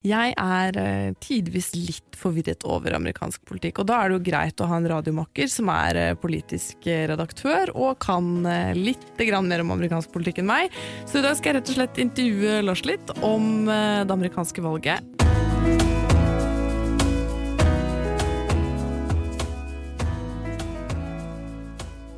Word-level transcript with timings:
Jeg 0.00 0.32
er 0.32 0.76
eh, 0.80 1.10
tidvis 1.20 1.74
litt 1.76 2.16
forvirret 2.16 2.62
over 2.64 2.94
amerikansk 2.96 3.42
politikk, 3.44 3.82
og 3.82 3.90
da 3.90 3.98
er 4.00 4.08
det 4.08 4.14
jo 4.14 4.22
greit 4.30 4.62
å 4.64 4.68
ha 4.70 4.78
en 4.80 4.88
radiomakker 4.88 5.50
som 5.52 5.68
er 5.74 5.98
eh, 6.00 6.14
politisk 6.16 6.88
eh, 6.88 7.02
redaktør 7.10 7.68
og 7.74 7.98
kan 8.00 8.30
litt 8.78 9.04
mer 9.20 9.60
om 9.60 9.74
amerikansk 9.76 10.08
politikk 10.08 10.40
enn 10.40 10.48
meg. 10.48 10.72
Så 11.04 11.20
i 11.20 11.26
dag 11.26 11.36
skal 11.36 11.52
jeg 11.52 11.58
rett 11.58 11.68
og 11.68 11.76
slett 11.76 12.00
intervjue 12.00 12.62
Lars 12.64 12.86
litt 12.88 13.12
om 13.20 13.68
det 13.68 14.16
amerikanske 14.16 14.64
valget. 14.64 15.04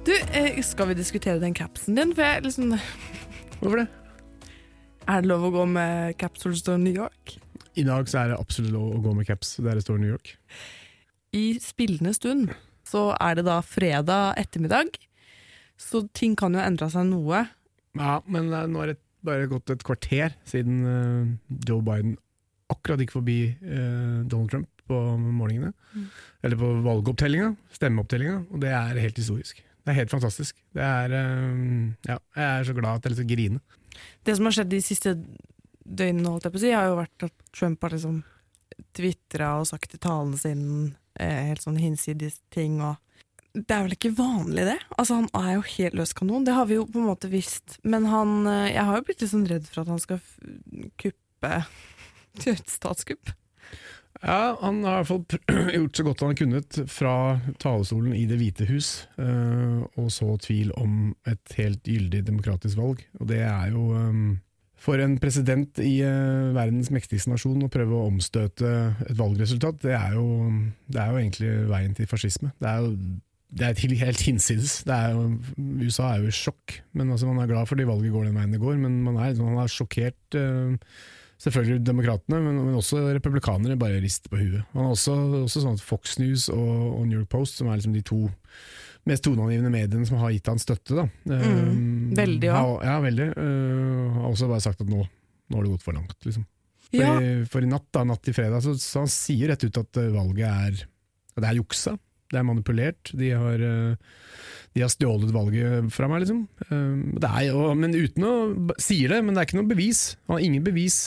Du, 0.06 0.14
skal 0.70 0.94
vi 0.94 1.00
diskutere 1.02 1.42
den 1.42 1.58
capsen 1.58 1.98
din? 1.98 2.14
For 2.14 2.30
jeg 2.30 2.46
liksom 2.46 2.76
Hvorfor 3.58 3.82
det? 3.82 3.90
Er 5.10 5.18
det 5.18 5.34
lov 5.34 5.50
å 5.50 5.56
gå 5.58 5.66
med 5.66 6.14
capsules 6.22 6.62
til 6.62 6.78
New 6.78 6.94
York? 6.94 7.40
I 7.78 7.84
dag 7.86 8.08
så 8.10 8.22
er 8.22 8.32
det 8.32 8.40
absolutt 8.40 8.74
lov 8.74 8.96
å 8.96 9.02
gå 9.04 9.14
med 9.16 9.28
caps 9.28 9.56
der 9.62 9.78
det 9.78 9.84
står 9.86 10.00
New 10.02 10.12
York. 10.12 10.34
I 11.32 11.56
spillende 11.62 12.12
stund 12.16 12.52
så 12.88 13.12
er 13.16 13.38
det 13.38 13.46
da 13.46 13.60
fredag 13.64 14.36
ettermiddag, 14.40 14.98
så 15.80 16.04
ting 16.12 16.34
kan 16.38 16.54
jo 16.54 16.60
endre 16.60 16.90
seg 16.92 17.08
noe. 17.08 17.46
Ja, 17.96 18.18
men 18.28 18.50
nå 18.52 18.82
er 18.84 18.92
det 18.92 19.00
bare 19.24 19.48
gått 19.50 19.70
et 19.72 19.84
kvarter 19.86 20.34
siden 20.48 20.82
eh, 20.88 21.58
Joe 21.68 21.82
Biden 21.86 22.16
akkurat 22.72 23.02
gikk 23.02 23.14
forbi 23.14 23.38
eh, 23.52 24.22
Donald 24.28 24.50
Trump 24.52 24.68
på 24.88 24.98
morgenene. 25.16 25.72
Eller 26.42 26.58
på 26.58 26.72
valgopptellinga, 26.84 27.52
stemmeopptellinga, 27.76 28.40
og 28.50 28.64
det 28.64 28.72
er 28.74 29.00
helt 29.00 29.20
historisk. 29.20 29.62
Det 29.82 29.92
er 29.92 29.98
helt 30.02 30.12
fantastisk. 30.12 30.58
Det 30.74 30.82
er 30.84 31.16
eh, 31.16 31.62
Ja, 32.10 32.18
jeg 32.36 32.48
er 32.48 32.68
så 32.68 32.76
glad 32.76 32.98
at 32.98 33.06
jeg 33.06 33.14
litt 33.14 33.22
til 33.22 33.32
grine. 33.32 33.62
Det 34.26 34.36
som 34.36 34.48
har 34.48 34.56
skjedd 34.56 34.72
de 34.72 34.82
siste 34.82 35.14
døgnene, 35.84 36.30
holdt 36.30 36.46
jeg 36.46 36.54
på 36.54 36.60
å 36.60 36.64
si, 36.64 36.74
har 36.74 36.90
jo 36.90 36.98
vært 37.00 37.26
at 37.28 37.34
Trump 37.54 37.84
har 37.84 37.94
liksom 37.96 38.20
tvitra 38.96 39.54
og 39.60 39.68
sagt 39.70 39.96
i 39.96 40.00
talene 40.02 40.38
sine 40.40 40.92
eh, 41.20 41.48
helt 41.50 41.64
sånn 41.64 41.80
hinsides 41.80 42.40
ting 42.54 42.80
og 42.82 42.98
Det 43.52 43.68
er 43.68 43.82
vel 43.84 43.92
ikke 43.98 44.14
vanlig, 44.16 44.64
det? 44.64 44.78
Altså, 44.96 45.18
han 45.20 45.28
er 45.36 45.58
jo 45.58 45.66
helt 45.74 45.96
løs 45.98 46.14
kanon, 46.16 46.46
det 46.46 46.54
har 46.56 46.70
vi 46.70 46.78
jo 46.78 46.86
på 46.88 47.02
en 47.02 47.10
måte 47.10 47.28
visst. 47.28 47.76
Men 47.84 48.06
han 48.08 48.46
eh, 48.46 48.72
Jeg 48.72 48.86
har 48.88 48.96
jo 48.96 49.06
blitt 49.08 49.20
litt 49.20 49.34
sånn 49.34 49.48
redd 49.50 49.68
for 49.68 49.82
at 49.82 49.92
han 49.92 50.00
skal 50.00 50.22
kuppe 51.02 51.54
et 52.54 52.72
statskupp. 52.72 53.34
Ja, 54.22 54.56
han 54.60 54.84
har 54.86 55.00
i 55.00 55.02
hvert 55.02 55.10
fall 55.10 55.70
gjort 55.76 55.98
så 55.98 56.04
godt 56.06 56.20
han 56.22 56.32
har 56.32 56.38
kunnet 56.38 56.78
fra 56.92 57.14
talerstolen 57.62 58.14
i 58.14 58.24
Det 58.30 58.38
hvite 58.38 58.68
hus, 58.70 58.90
eh, 59.18 59.82
og 59.98 60.08
så 60.14 60.36
tvil 60.40 60.72
om 60.78 61.12
et 61.28 61.56
helt 61.58 61.84
gyldig 61.88 62.22
demokratisk 62.28 62.78
valg. 62.78 63.02
Og 63.20 63.28
det 63.32 63.42
er 63.44 63.72
jo 63.74 63.88
eh, 63.98 64.20
For 64.82 64.98
en 64.98 65.18
president 65.22 65.78
i 65.78 66.00
eh, 66.02 66.52
verdens 66.56 66.90
mektigste 66.94 67.30
nasjon 67.30 67.62
å 67.62 67.70
prøve 67.70 67.94
å 67.94 68.08
omstøte 68.10 68.70
et 69.06 69.18
valgresultat, 69.18 69.78
det 69.84 69.94
er 69.94 70.16
jo, 70.16 70.24
det 70.90 71.02
er 71.02 71.12
jo 71.12 71.20
egentlig 71.20 71.52
veien 71.70 71.94
til 71.94 72.08
fascisme. 72.10 72.50
Det 72.58 72.70
er 72.70 72.82
jo 72.82 72.96
det 73.52 73.66
er 73.68 73.96
helt 74.00 74.22
hinsides. 74.24 74.78
Er 74.88 75.10
jo, 75.12 75.26
USA 75.82 76.14
er 76.14 76.22
jo 76.22 76.30
i 76.30 76.34
sjokk, 76.34 76.78
men 76.96 77.10
altså, 77.12 77.28
man 77.28 77.42
er 77.42 77.50
glad 77.50 77.68
fordi 77.68 77.84
valget 77.84 78.14
går 78.14 78.30
den 78.30 78.38
veien 78.38 78.54
det 78.54 78.62
går. 78.62 78.78
Men 78.80 79.02
man 79.04 79.18
er, 79.20 79.36
man 79.44 79.60
er 79.60 79.68
sjokkert 79.68 80.38
eh, 80.40 80.94
Selvfølgelig 81.42 81.80
demokratene, 81.82 82.38
men, 82.44 82.58
men 82.68 82.76
også 82.78 83.00
republikanere 83.16 83.74
bare 83.80 83.98
rister 84.02 84.30
på 84.30 84.38
huet. 84.38 84.62
Man 84.76 84.84
har 84.86 84.92
også, 84.94 85.14
også 85.42 85.62
sånn 85.64 85.74
at 85.78 85.82
Fox 85.82 86.16
News 86.22 86.44
og, 86.52 86.68
og 87.00 87.06
New 87.08 87.18
York 87.18 87.30
Post, 87.32 87.58
som 87.58 87.66
er 87.72 87.80
liksom 87.80 87.96
de 87.96 88.02
to 88.06 88.20
mest 89.10 89.24
toneangivende 89.26 89.72
mediene 89.74 90.06
som 90.06 90.20
har 90.22 90.30
gitt 90.30 90.46
han 90.46 90.60
støtte, 90.62 90.94
da. 91.00 91.08
Mm, 91.26 92.12
veldig, 92.14 92.46
ja. 92.46 92.60
har- 92.60 92.84
Ja, 92.86 93.00
veldig. 93.02 93.26
Uh, 93.34 94.12
har 94.20 94.28
også 94.30 94.46
bare 94.52 94.62
sagt 94.62 94.84
at 94.84 94.92
nå, 94.92 95.00
nå 95.02 95.56
har 95.58 95.66
det 95.66 95.72
gått 95.72 95.82
for 95.88 95.98
langt, 95.98 96.14
liksom. 96.22 96.44
For, 96.92 97.00
Ja. 97.00 97.16
i, 97.18 97.32
for 97.50 97.64
i 97.66 97.70
natt, 97.72 97.88
da, 97.90 98.04
natt 98.06 98.22
til 98.22 98.36
fredag, 98.36 98.62
så, 98.62 98.76
så 98.78 99.02
han 99.02 99.10
sier 99.10 99.50
rett 99.50 99.64
ut 99.66 99.78
at 99.80 99.98
øh, 99.98 100.12
valget 100.14 100.46
er 100.46 100.82
det 101.40 101.48
er 101.48 101.56
juksa. 101.58 101.96
Det 102.30 102.38
er 102.38 102.44
manipulert. 102.46 103.10
De 103.16 103.30
har, 103.32 103.60
de 104.76 104.80
har 104.84 104.90
stjålet 104.92 105.32
valget 105.34 105.88
fra 105.92 106.06
meg, 106.08 106.22
liksom. 106.22 106.42
Det 107.20 107.28
er 107.28 107.74
men 107.76 107.92
uten 107.96 108.24
å 108.28 108.32
Sier 108.80 109.08
det, 109.12 109.18
men 109.24 109.34
det 109.34 109.40
er 109.42 109.48
ikke 109.50 109.58
noe 109.58 109.68
bevis. 109.72 110.02
Han 110.28 110.36
har 110.38 110.44
ingen 110.46 110.64
bevis. 110.64 110.98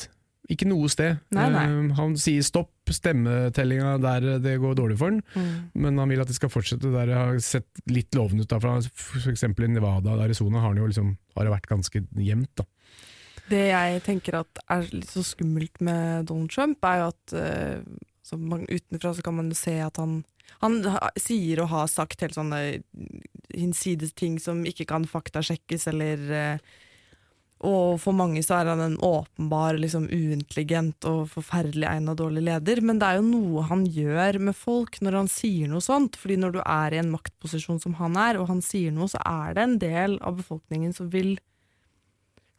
Ikke 0.51 0.67
noe 0.69 0.85
sted. 0.93 1.17
Nei, 1.33 1.45
nei. 1.49 1.63
Um, 1.71 1.87
han 1.97 2.15
sier 2.21 2.43
stopp 2.45 2.91
stemmetellinga 2.93 3.95
der 4.03 4.27
det 4.43 4.59
går 4.61 4.75
dårlig 4.77 4.97
for 4.99 5.09
han, 5.09 5.21
Mm. 5.35 5.71
men 5.73 5.97
han 5.97 6.09
vil 6.11 6.21
at 6.21 6.29
det 6.29 6.35
skal 6.37 6.51
fortsette 6.53 6.91
der 6.93 7.09
det 7.09 7.15
har 7.17 7.39
sett 7.41 7.81
litt 7.89 8.13
lovende 8.13 8.43
ut. 8.45 8.49
da, 8.49 8.59
fra 8.59 8.77
F.eks. 8.77 9.43
i 9.43 9.67
Nevada 9.73 10.13
og 10.13 10.21
Arizona 10.27 10.61
har, 10.61 10.73
det 10.75 10.81
jo 10.83 10.87
liksom, 10.91 11.17
har 11.35 11.43
det 11.47 11.55
vært 11.55 11.67
ganske 11.71 12.03
jevnt. 12.21 12.51
da. 12.55 12.65
Det 13.49 13.63
jeg 13.69 14.03
tenker 14.05 14.39
at 14.39 14.61
er 14.69 14.85
litt 14.91 15.09
så 15.09 15.21
skummelt 15.25 15.81
med 15.81 16.25
Donald 16.29 16.49
Trump, 16.53 16.77
er 16.85 17.01
jo 17.01 17.09
at 17.09 17.33
uh, 17.33 18.37
man, 18.37 18.65
utenfra 18.69 19.13
så 19.13 19.21
kan 19.25 19.35
man 19.37 19.49
jo 19.49 19.55
se 19.57 19.79
at 19.81 19.97
han 19.97 20.23
Han 20.61 20.77
sier 21.19 21.59
og 21.61 21.67
har 21.69 21.87
sagt 21.91 22.21
helt 22.21 22.33
sånne 22.37 22.81
hinsides 23.53 24.13
ting 24.15 24.37
som 24.39 24.63
ikke 24.65 24.85
kan 24.87 25.03
faktasjekkes, 25.09 25.87
eller 25.91 26.21
eh, 26.31 26.59
Og 27.63 27.95
for 28.03 28.11
mange 28.11 28.41
så 28.43 28.57
er 28.57 28.69
han 28.73 28.81
en 28.83 28.97
åpenbar 28.99 29.79
liksom, 29.79 30.09
uintelligent 30.11 31.07
og 31.07 31.29
forferdelig 31.31 31.87
egnet 31.87 32.19
dårlig 32.19 32.43
leder, 32.49 32.81
men 32.83 32.99
det 32.99 33.07
er 33.07 33.21
jo 33.21 33.29
noe 33.29 33.63
han 33.69 33.85
gjør 33.87 34.41
med 34.49 34.57
folk 34.59 34.99
når 34.99 35.19
han 35.21 35.31
sier 35.31 35.71
noe 35.71 35.81
sånt. 35.81 36.19
fordi 36.19 36.35
når 36.41 36.57
du 36.57 36.61
er 36.61 36.93
i 36.93 36.99
en 36.99 37.13
maktposisjon 37.13 37.79
som 37.79 37.95
han 38.01 38.19
er, 38.19 38.41
og 38.41 38.49
han 38.51 38.61
sier 38.61 38.91
noe, 38.91 39.07
så 39.07 39.21
er 39.23 39.55
det 39.55 39.63
en 39.63 39.77
del 39.79 40.17
av 40.21 40.41
befolkningen 40.41 40.93
som 40.93 41.09
vil 41.09 41.37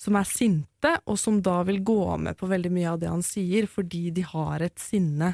som 0.01 0.17
er 0.19 0.27
sinte, 0.29 0.91
og 1.09 1.17
som 1.17 1.39
da 1.41 1.63
vil 1.65 1.81
gå 1.81 2.17
med 2.21 2.37
på 2.37 2.49
veldig 2.51 2.73
mye 2.73 2.91
av 2.91 2.99
det 3.01 3.09
han 3.09 3.23
sier, 3.25 3.65
fordi 3.65 4.11
de 4.13 4.27
har 4.29 4.65
et 4.65 4.77
sinne 4.81 5.33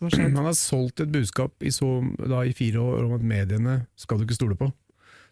har. 0.00 0.36
Han 0.36 0.44
har 0.44 0.56
solgt 0.58 1.00
et 1.00 1.10
budskap 1.10 1.62
i, 1.62 1.70
så, 1.72 1.86
da, 2.18 2.44
i 2.44 2.54
fire 2.54 2.82
år 2.82 3.04
om 3.06 3.14
at 3.16 3.24
mediene 3.24 3.76
skal 3.98 4.18
du 4.18 4.26
ikke 4.26 4.38
stole 4.38 4.58
på. 4.58 4.70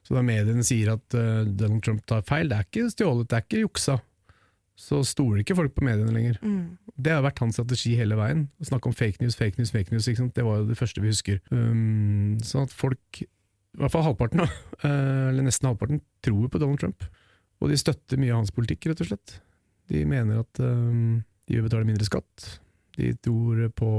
Så 0.03 0.17
da 0.17 0.23
mediene 0.27 0.65
sier 0.67 0.97
at 0.97 1.15
uh, 1.15 1.45
Donald 1.47 1.83
Trump 1.87 2.03
tar 2.11 2.25
feil, 2.27 2.51
det 2.51 2.59
er 2.59 2.67
ikke 2.67 2.89
stjålet, 2.91 3.29
det 3.31 3.39
er 3.39 3.47
ikke 3.47 3.63
juksa, 3.63 3.99
så 4.79 5.03
stoler 5.07 5.43
ikke 5.43 5.57
folk 5.57 5.75
på 5.77 5.85
mediene 5.87 6.15
lenger. 6.15 6.39
Mm. 6.43 6.79
Det 6.97 7.13
har 7.15 7.23
vært 7.25 7.43
hans 7.45 7.55
strategi 7.59 7.95
hele 7.99 8.17
veien. 8.19 8.47
Å 8.59 8.69
snakke 8.71 8.91
om 8.91 8.97
fake 8.97 9.23
news, 9.23 9.37
fake 9.39 9.61
news, 9.61 9.71
fake 9.75 9.95
news. 9.95 10.09
Det 10.09 10.47
var 10.47 10.59
jo 10.59 10.67
det 10.71 10.79
første 10.81 11.03
vi 11.05 11.13
husker. 11.13 11.39
Um, 11.53 12.41
sånn 12.45 12.67
at 12.67 12.75
folk, 12.75 13.23
i 13.23 13.79
hvert 13.79 13.95
fall 13.95 14.07
halvparten, 14.09 14.43
da, 14.43 14.49
eh, 14.89 15.29
eller 15.31 15.47
nesten 15.47 15.71
halvparten, 15.71 16.03
tror 16.25 16.51
på 16.51 16.61
Donald 16.63 16.83
Trump. 16.83 17.07
Og 17.63 17.71
de 17.71 17.79
støtter 17.79 18.19
mye 18.19 18.33
av 18.33 18.43
hans 18.43 18.55
politikk, 18.55 18.91
rett 18.91 19.05
og 19.05 19.13
slett. 19.13 19.37
De 19.93 20.03
mener 20.09 20.43
at 20.43 20.63
um, 20.65 21.21
de 21.47 21.59
vil 21.59 21.67
betale 21.69 21.87
mindre 21.87 22.09
skatt. 22.09 22.49
De 22.97 23.13
tror 23.23 23.69
på 23.77 23.93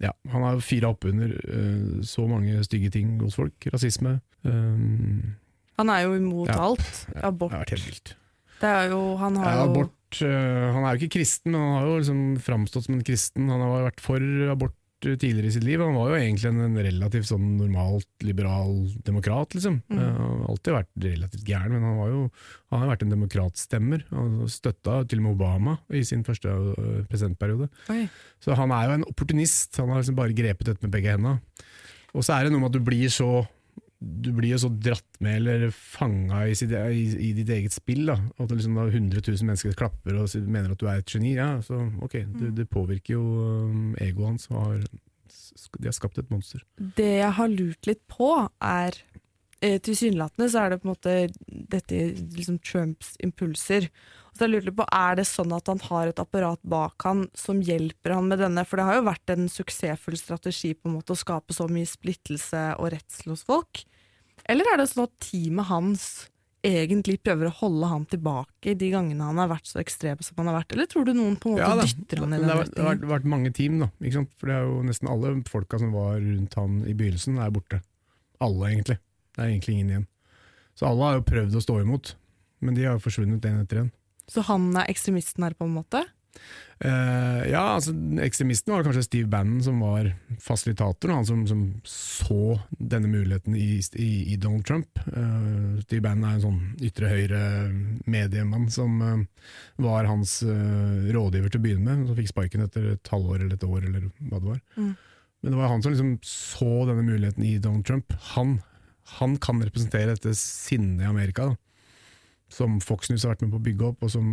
ja, 0.00 0.10
Han 0.32 0.42
har 0.42 0.52
jo 0.58 0.60
fira 0.60 0.90
oppunder 0.92 1.32
uh, 1.48 2.02
så 2.04 2.26
mange 2.28 2.62
stygge 2.64 2.90
ting 2.92 3.14
hos 3.22 3.36
folk. 3.38 3.54
Rasisme. 3.72 4.20
Um, 4.44 5.36
Han 5.78 5.88
er 5.92 6.00
jo 6.06 6.14
imot 6.16 6.48
Ja. 6.48 6.58
alt. 6.70 7.06
ja, 7.14 7.28
Abort. 7.28 7.50
Det 7.50 7.58
har 7.58 7.64
vært 7.64 7.74
helt 7.76 7.86
vilt. 7.90 8.16
Det 8.60 8.68
er 8.72 8.88
jo, 8.90 9.16
han 9.20 9.36
har 9.36 9.50
Ja, 9.50 9.64
jo 9.64 9.70
abort 9.70 10.22
uh, 10.22 10.72
Han 10.72 10.84
er 10.84 10.94
jo 10.96 11.00
ikke 11.04 11.18
kristen, 11.18 11.52
men 11.52 11.60
han 11.60 11.74
har 11.76 11.86
jo 11.90 11.98
liksom 11.98 12.20
framstått 12.40 12.84
som 12.86 12.94
en 12.94 13.04
kristen. 13.04 13.48
Han 13.50 13.60
har 13.60 13.90
vært 13.90 14.00
for 14.00 14.20
abort 14.52 14.76
tidligere 15.14 15.50
i 15.50 15.54
sitt 15.54 15.64
liv. 15.66 15.80
Han 15.82 15.96
var 15.96 16.10
jo 16.10 16.18
egentlig 16.18 16.50
en, 16.50 16.78
relativt 16.86 17.28
sånn 17.30 17.56
normalt 17.60 18.26
liberal 18.26 18.74
demokrat, 19.06 19.54
liksom. 19.56 19.78
Mm. 19.92 20.00
Eh, 20.02 20.20
har 20.20 20.44
alltid 20.50 20.76
vært 20.76 20.90
relativt 21.06 21.48
gæren, 21.48 21.74
men 21.76 21.86
han, 21.86 21.98
var 22.00 22.12
jo, 22.12 22.22
han 22.74 22.82
har 22.82 22.92
vært 22.92 23.06
en 23.06 23.14
demokratstemmer. 23.14 24.06
Han 24.12 24.38
støtta 24.52 25.00
til 25.06 25.22
og 25.22 25.26
med 25.26 25.36
Obama 25.36 25.76
i 25.94 26.02
sin 26.08 26.26
første 26.26 26.52
øh, 26.52 27.02
presidentperiode. 27.10 27.70
Oi. 27.94 28.06
Så 28.42 28.58
han 28.58 28.74
er 28.74 28.88
jo 28.88 28.98
en 28.98 29.08
opportunist. 29.08 29.78
Han 29.80 29.94
har 29.94 30.02
liksom 30.02 30.18
bare 30.18 30.36
grepet 30.36 30.72
dette 30.72 30.82
med 30.82 30.94
begge 30.96 31.14
hendene. 31.14 31.38
Og 32.16 32.24
så 32.24 32.36
er 32.36 32.46
det 32.46 32.54
noe 32.54 32.64
med 32.64 32.72
at 32.72 32.78
du 32.78 32.84
blir 32.84 33.12
så 33.12 33.30
du 33.98 34.28
blir 34.36 34.52
jo 34.52 34.58
så 34.60 34.68
dratt 34.68 35.20
med 35.24 35.38
eller 35.38 35.70
fanga 35.72 36.42
i, 36.48 36.52
i, 36.52 37.04
i 37.28 37.32
ditt 37.38 37.50
eget 37.52 37.74
spill. 37.74 38.04
Da. 38.10 38.18
At 38.36 38.50
det 38.50 38.58
liksom 38.58 38.76
da 38.76 38.86
100 38.90 39.22
000 39.24 39.48
mennesker 39.48 39.76
klapper 39.78 40.18
og 40.20 40.32
mener 40.44 40.74
at 40.74 40.82
du 40.82 40.86
er 40.90 41.00
et 41.00 41.12
geni. 41.12 41.36
Ja, 41.38 41.54
så 41.64 41.80
ok, 42.04 42.18
det, 42.36 42.52
det 42.58 42.68
påvirker 42.72 43.16
jo 43.16 43.24
um, 43.70 43.94
egoet 44.02 44.34
hans. 44.34 44.48
Og 44.52 44.60
har, 44.60 44.82
de 45.80 45.88
har 45.88 45.96
skapt 45.96 46.20
et 46.20 46.32
monster. 46.32 46.64
Det 46.76 47.12
jeg 47.22 47.32
har 47.38 47.52
lurt 47.52 47.88
litt 47.88 48.02
på, 48.12 48.30
er 48.60 49.00
eh, 49.66 49.78
Tilsynelatende 49.82 50.46
så 50.52 50.62
er 50.64 50.70
det 50.74 50.78
på 50.82 50.88
en 50.88 50.94
måte 50.94 51.16
dette 51.74 51.98
liksom 52.36 52.60
Trumps 52.64 53.14
impulser. 53.26 53.88
Og 54.30 54.38
så 54.38 54.46
jeg 54.46 54.52
lurt 54.54 54.76
på, 54.76 54.86
Er 54.92 55.16
det 55.18 55.26
sånn 55.28 55.52
at 55.56 55.66
han 55.72 55.80
har 55.88 56.10
et 56.12 56.22
apparat 56.22 56.60
bak 56.62 57.02
han 57.08 57.26
som 57.36 57.60
hjelper 57.64 58.14
han 58.16 58.28
med 58.30 58.42
denne? 58.44 58.64
For 58.68 58.76
det 58.80 58.86
har 58.88 58.98
jo 59.00 59.08
vært 59.08 59.32
en 59.34 59.48
suksessfull 59.52 60.18
strategi 60.20 60.74
på 60.76 60.90
en 60.90 60.96
måte 60.98 61.16
å 61.16 61.18
skape 61.18 61.56
så 61.56 61.68
mye 61.72 61.88
splittelse 61.88 62.64
og 62.78 62.92
redsel 62.94 63.32
hos 63.34 63.44
folk. 63.48 63.84
Eller 64.46 64.68
er 64.72 64.78
det 64.82 64.90
sånn 64.92 65.06
at 65.08 65.14
teamet 65.24 65.66
hans 65.72 66.06
egentlig 66.66 67.20
prøver 67.22 67.46
å 67.46 67.54
holde 67.60 67.86
han 67.86 68.04
tilbake 68.10 68.72
de 68.78 68.88
gangene 68.90 69.22
han 69.22 69.38
har 69.38 69.50
vært 69.52 69.68
så 69.70 69.78
ekstrem 69.78 70.18
som 70.24 70.38
han 70.40 70.48
har 70.50 70.58
vært? 70.60 70.72
Eller 70.74 70.88
tror 70.90 71.04
du 71.06 71.12
noen 71.14 71.36
på 71.38 71.50
en 71.52 71.56
måte 71.56 71.66
Ja, 71.66 71.76
da. 71.78 71.86
dytter 71.86 72.22
han 72.24 72.34
i 72.34 72.38
den 72.40 72.48
retningen? 72.50 72.72
det 72.74 72.82
har 72.82 72.92
vært, 72.96 73.08
vært 73.12 73.28
mange 73.32 73.52
team, 73.54 73.80
da. 73.84 73.88
For 74.36 74.50
det 74.50 74.56
er 74.56 74.64
jo 74.66 74.80
nesten 74.86 75.10
alle 75.10 75.32
folka 75.48 75.78
som 75.82 75.92
var 75.94 76.18
rundt 76.20 76.54
han 76.58 76.80
i 76.84 76.94
begynnelsen, 76.98 77.38
er 77.42 77.52
borte. 77.54 77.80
Alle, 78.42 78.68
egentlig. 78.72 78.98
Det 79.36 79.44
er 79.44 79.52
egentlig 79.52 79.76
ingen 79.76 79.92
igjen. 79.92 80.08
Så 80.76 80.88
alle 80.88 81.08
har 81.08 81.18
jo 81.18 81.28
prøvd 81.28 81.56
å 81.56 81.64
stå 81.64 81.78
imot, 81.82 82.14
men 82.64 82.76
de 82.76 82.84
har 82.84 82.96
jo 82.96 83.04
forsvunnet 83.04 83.44
en 83.48 83.62
etter 83.62 83.84
en. 83.84 83.90
Så 84.28 84.42
han 84.48 84.68
er 84.76 84.90
ekstremisten 84.90 85.44
her, 85.46 85.54
på 85.56 85.68
en 85.68 85.76
måte? 85.76 86.02
Uh, 86.84 87.40
ja, 87.48 87.62
altså 87.78 87.94
Ekstremisten 88.20 88.74
var 88.74 88.82
kanskje 88.84 89.06
Steve 89.06 89.28
Bannon 89.32 89.62
som 89.64 89.78
var 89.80 90.10
fasilitatoren, 90.44 91.14
han 91.16 91.28
som, 91.28 91.46
som 91.48 91.62
så 91.88 92.58
denne 92.76 93.08
muligheten 93.08 93.56
i, 93.56 93.78
i, 93.96 94.10
i 94.34 94.36
Donald 94.36 94.66
Trump. 94.68 95.00
Uh, 95.08 95.80
Steve 95.86 96.04
Bannon 96.04 96.28
er 96.28 96.36
en 96.36 96.44
sånn 96.44 96.60
ytre 96.84 97.08
høyre 97.08 97.40
mediemann 98.04 98.68
som 98.72 99.00
uh, 99.00 99.48
var 99.80 100.10
hans 100.10 100.42
rådgiver 100.44 101.52
til 101.52 101.62
å 101.62 101.64
begynne 101.64 101.88
med, 101.88 102.10
som 102.10 102.20
fikk 102.20 102.32
sparken 102.34 102.66
etter 102.66 102.92
et 102.92 103.12
halvår 103.12 103.40
eller 103.40 103.56
et 103.56 103.68
år, 103.68 103.88
eller 103.88 104.08
hva 104.28 104.42
det 104.42 104.52
var. 104.52 104.62
Mm. 104.76 104.94
Men 105.40 105.54
det 105.54 105.60
var 105.62 105.72
han 105.72 105.84
som 105.84 105.94
liksom 105.94 106.14
så 106.26 106.72
denne 106.88 107.04
muligheten 107.06 107.44
i 107.46 107.56
Donald 107.62 107.86
Trump. 107.88 108.12
Han, 108.34 108.58
han 109.18 109.36
kan 109.42 109.62
representere 109.62 110.14
dette 110.14 110.34
sinnet 110.38 111.04
i 111.04 111.08
Amerika. 111.10 111.52
da 111.52 111.56
som 112.52 112.78
Fox 112.80 113.10
News 113.10 113.24
har 113.26 113.34
vært 113.34 113.44
med 113.44 113.54
på 113.54 113.58
å 113.58 113.66
bygge 113.66 113.88
opp, 113.90 114.06
og 114.06 114.12
som, 114.12 114.28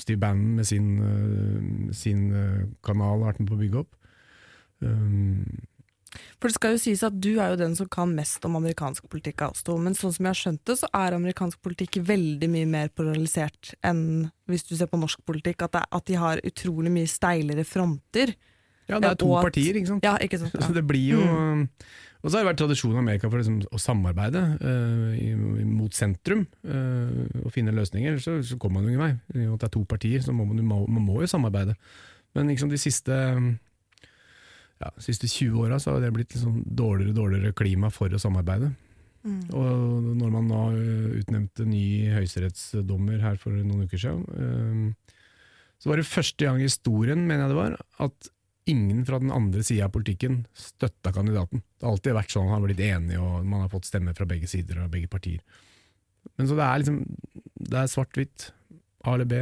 Steve 0.00 0.20
Bannon 0.20 0.58
med 0.58 0.68
sin, 0.68 0.90
uh, 1.00 1.94
sin 1.96 2.28
uh, 2.34 2.68
kanal 2.84 3.22
har 3.22 3.32
vært 3.32 3.42
med 3.42 3.50
på 3.50 3.56
å 3.56 3.62
bygge 3.62 3.80
opp. 3.80 3.94
Um, 4.84 5.64
For 6.40 6.48
det 6.48 6.56
skal 6.56 6.74
jo 6.74 6.82
sies 6.82 7.04
at 7.04 7.16
du 7.16 7.30
er 7.36 7.52
jo 7.52 7.60
den 7.60 7.74
som 7.78 7.88
kan 7.92 8.12
mest 8.16 8.44
om 8.48 8.58
amerikansk 8.60 9.08
politikk 9.12 9.46
av 9.48 9.56
to, 9.64 9.78
men 9.80 9.96
sånn 9.96 10.14
som 10.14 10.28
jeg 10.28 10.34
har 10.34 10.42
skjønt 10.42 10.64
det, 10.68 10.78
så 10.82 10.92
er 11.00 11.16
amerikansk 11.16 11.62
politikk 11.64 12.00
veldig 12.08 12.50
mye 12.52 12.68
mer 12.68 12.92
polarisert 12.92 13.72
enn 13.86 14.28
hvis 14.48 14.68
du 14.68 14.76
ser 14.76 14.92
på 14.92 15.00
norsk 15.00 15.24
politikk, 15.28 15.64
at, 15.64 15.76
det, 15.76 15.84
at 15.88 16.06
de 16.08 16.20
har 16.20 16.44
utrolig 16.48 16.92
mye 16.92 17.08
steilere 17.08 17.64
fronter. 17.68 18.36
Ja, 18.88 18.98
det 19.00 19.10
er 19.12 19.18
to 19.20 19.30
at- 19.36 19.44
partier, 19.50 19.76
ikke 19.78 19.90
sant. 19.92 20.04
Ja, 20.06 20.16
ikke 20.24 20.40
sant? 20.40 20.54
Så 20.66 20.72
det 20.76 20.84
blir 20.88 21.18
jo 21.18 21.22
Og 22.18 22.32
så 22.32 22.38
har 22.38 22.42
det 22.42 22.48
vært 22.50 22.58
tradisjon 22.64 22.96
i 22.96 22.98
Amerika 22.98 23.28
for 23.30 23.38
liksom 23.38 23.60
å 23.70 23.78
samarbeide 23.78 24.40
uh, 24.58 25.62
mot 25.70 25.94
sentrum 25.94 26.40
uh, 26.66 27.44
og 27.44 27.52
finne 27.54 27.70
løsninger. 27.76 28.16
Så, 28.24 28.40
så 28.42 28.56
kommer 28.58 28.80
man 28.80 28.88
jo 28.88 28.96
ingen 28.96 29.04
vei. 29.04 29.12
I 29.38 29.46
at 29.46 29.60
det 29.62 29.68
er 29.68 29.74
to 29.76 29.84
partier, 29.86 30.24
så 30.24 30.34
må 30.34 30.48
man, 30.48 30.64
man 30.66 31.04
må 31.04 31.20
jo 31.22 31.28
samarbeide. 31.30 31.76
Men 32.34 32.50
liksom 32.50 32.72
de 32.72 32.80
siste 32.82 33.14
ja, 34.78 34.90
de 34.94 35.02
siste 35.02 35.26
20 35.30 35.62
åra 35.62 35.78
så 35.82 35.94
har 35.94 36.02
det 36.02 36.10
blitt 36.14 36.34
litt 36.34 36.42
sånn 36.42 36.60
dårligere 36.66 37.14
og 37.14 37.20
dårligere 37.22 37.54
klima 37.58 37.90
for 37.94 38.10
å 38.14 38.20
samarbeide. 38.22 38.72
Mm. 39.26 39.38
Og 39.58 40.10
når 40.20 40.30
man 40.34 40.50
da 40.50 40.60
ø, 40.70 40.82
utnevnte 41.18 41.64
ny 41.66 41.84
høyesterettsdommer 42.14 43.18
her 43.24 43.38
for 43.42 43.54
noen 43.58 43.86
uker 43.88 43.98
siden, 43.98 44.92
så 45.78 45.90
var 45.90 45.98
det 45.98 46.06
første 46.10 46.46
gang 46.46 46.58
i 46.62 46.66
historien, 46.68 47.24
mener 47.26 47.46
jeg 47.46 47.54
det 47.54 47.58
var, 47.58 47.74
at 48.06 48.30
ingen 48.68 49.04
fra 49.08 49.18
den 49.22 49.32
andre 49.34 49.62
sida 49.66 49.86
av 49.88 49.92
politikken 49.94 50.42
støtta 50.56 51.12
kandidaten. 51.14 51.62
Det 51.78 51.86
har 51.86 51.94
alltid 51.96 52.14
vært 52.18 52.32
sånn 52.34 52.46
at 52.46 52.50
man 52.52 52.60
har 52.60 52.66
blitt 52.68 52.82
enige 52.84 53.20
og 53.22 53.46
man 53.48 53.64
har 53.64 53.70
fått 53.72 53.88
stemmer 53.88 54.14
fra 54.16 54.26
begge 54.28 54.48
sider 54.50 54.82
og 54.84 54.90
begge 54.92 55.08
partier. 55.10 55.40
Men 56.36 56.46
så 56.50 56.56
det 56.58 56.64
er 56.66 56.82
liksom 56.82 56.98
Det 57.68 57.78
er 57.80 57.88
svart-hvitt. 57.90 58.50
A 59.04 59.14
eller 59.14 59.24
B. 59.28 59.38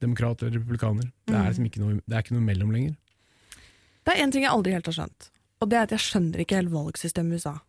Demokrat 0.00 0.42
eller 0.42 0.58
republikaner. 0.58 1.10
Det 1.26 1.34
er 1.34 1.40
Mm. 1.42 1.48
liksom 1.48 1.66
ikke 1.70 1.80
noe, 1.80 1.94
det 2.06 2.14
er 2.16 2.22
ikke 2.22 2.34
noe 2.36 2.46
mellom 2.46 2.70
lenger. 2.72 2.96
Det 4.04 4.14
er 4.14 4.22
én 4.26 4.32
ting 4.32 4.42
jeg 4.42 4.50
aldri 4.52 4.72
helt 4.72 4.86
har 4.86 4.94
skjønt, 4.94 5.30
og 5.60 5.68
det 5.68 5.76
er 5.78 5.82
at 5.82 5.90
jeg 5.90 5.98
skjønner 6.00 6.40
ikke 6.40 6.56
helt 6.56 6.70
valgsystemet 6.72 7.32
i 7.32 7.36
USA. 7.36 7.60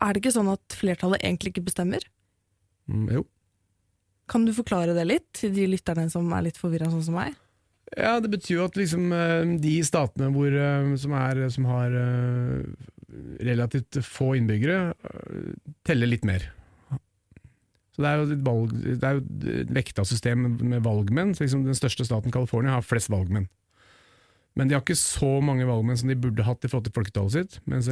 Er 0.00 0.12
det 0.12 0.22
ikke 0.22 0.34
sånn 0.36 0.52
at 0.52 0.76
flertallet 0.78 1.20
egentlig 1.24 1.52
ikke 1.54 1.64
bestemmer? 1.66 2.04
Mm, 2.88 3.08
jo. 3.12 3.24
Kan 4.28 4.44
du 4.44 4.52
forklare 4.52 4.94
det 4.94 5.06
litt 5.08 5.32
til 5.32 5.52
de 5.56 5.66
lytterne 5.66 6.10
som 6.12 6.30
er 6.36 6.42
litt 6.46 6.58
forvirra 6.60 6.90
sånn 6.92 7.02
som 7.06 7.14
meg? 7.14 7.34
Ja, 7.96 8.18
det 8.20 8.30
betyr 8.32 8.58
jo 8.58 8.66
at 8.66 8.76
liksom, 8.76 9.08
eh, 9.14 9.56
de 9.62 9.74
statene 9.86 10.28
hvor, 10.34 10.52
eh, 10.52 10.94
som, 11.00 11.14
er, 11.16 11.40
som 11.54 11.64
har 11.70 11.94
eh, 11.96 12.62
relativt 13.48 14.00
få 14.04 14.34
innbyggere, 14.36 14.92
teller 15.88 16.10
litt 16.10 16.26
mer. 16.28 16.50
Så 17.96 18.04
Det 18.04 18.10
er 18.10 18.18
jo 18.20 18.26
et, 18.30 18.42
valg, 18.46 18.74
er 19.02 19.16
jo 19.16 19.22
et 19.62 19.70
vekta 19.74 20.04
system 20.06 20.44
med- 20.60 20.84
valgmenn. 20.84 21.32
Liksom 21.34 21.64
den 21.64 21.74
største 21.74 22.04
staten, 22.06 22.30
California, 22.30 22.76
har 22.76 22.84
flest 22.86 23.10
valgmenn. 23.10 23.48
Men 24.54 24.68
de 24.68 24.74
har 24.74 24.82
ikke 24.82 24.98
så 24.98 25.40
mange 25.42 25.66
valgmenn 25.66 25.98
som 25.98 26.08
de 26.10 26.16
burde 26.18 26.44
hatt 26.46 26.64
i 26.64 26.68
forhold 26.70 26.86
til 26.88 26.94
folketallet 26.94 27.34
sitt. 27.34 27.58
Mens 27.66 27.88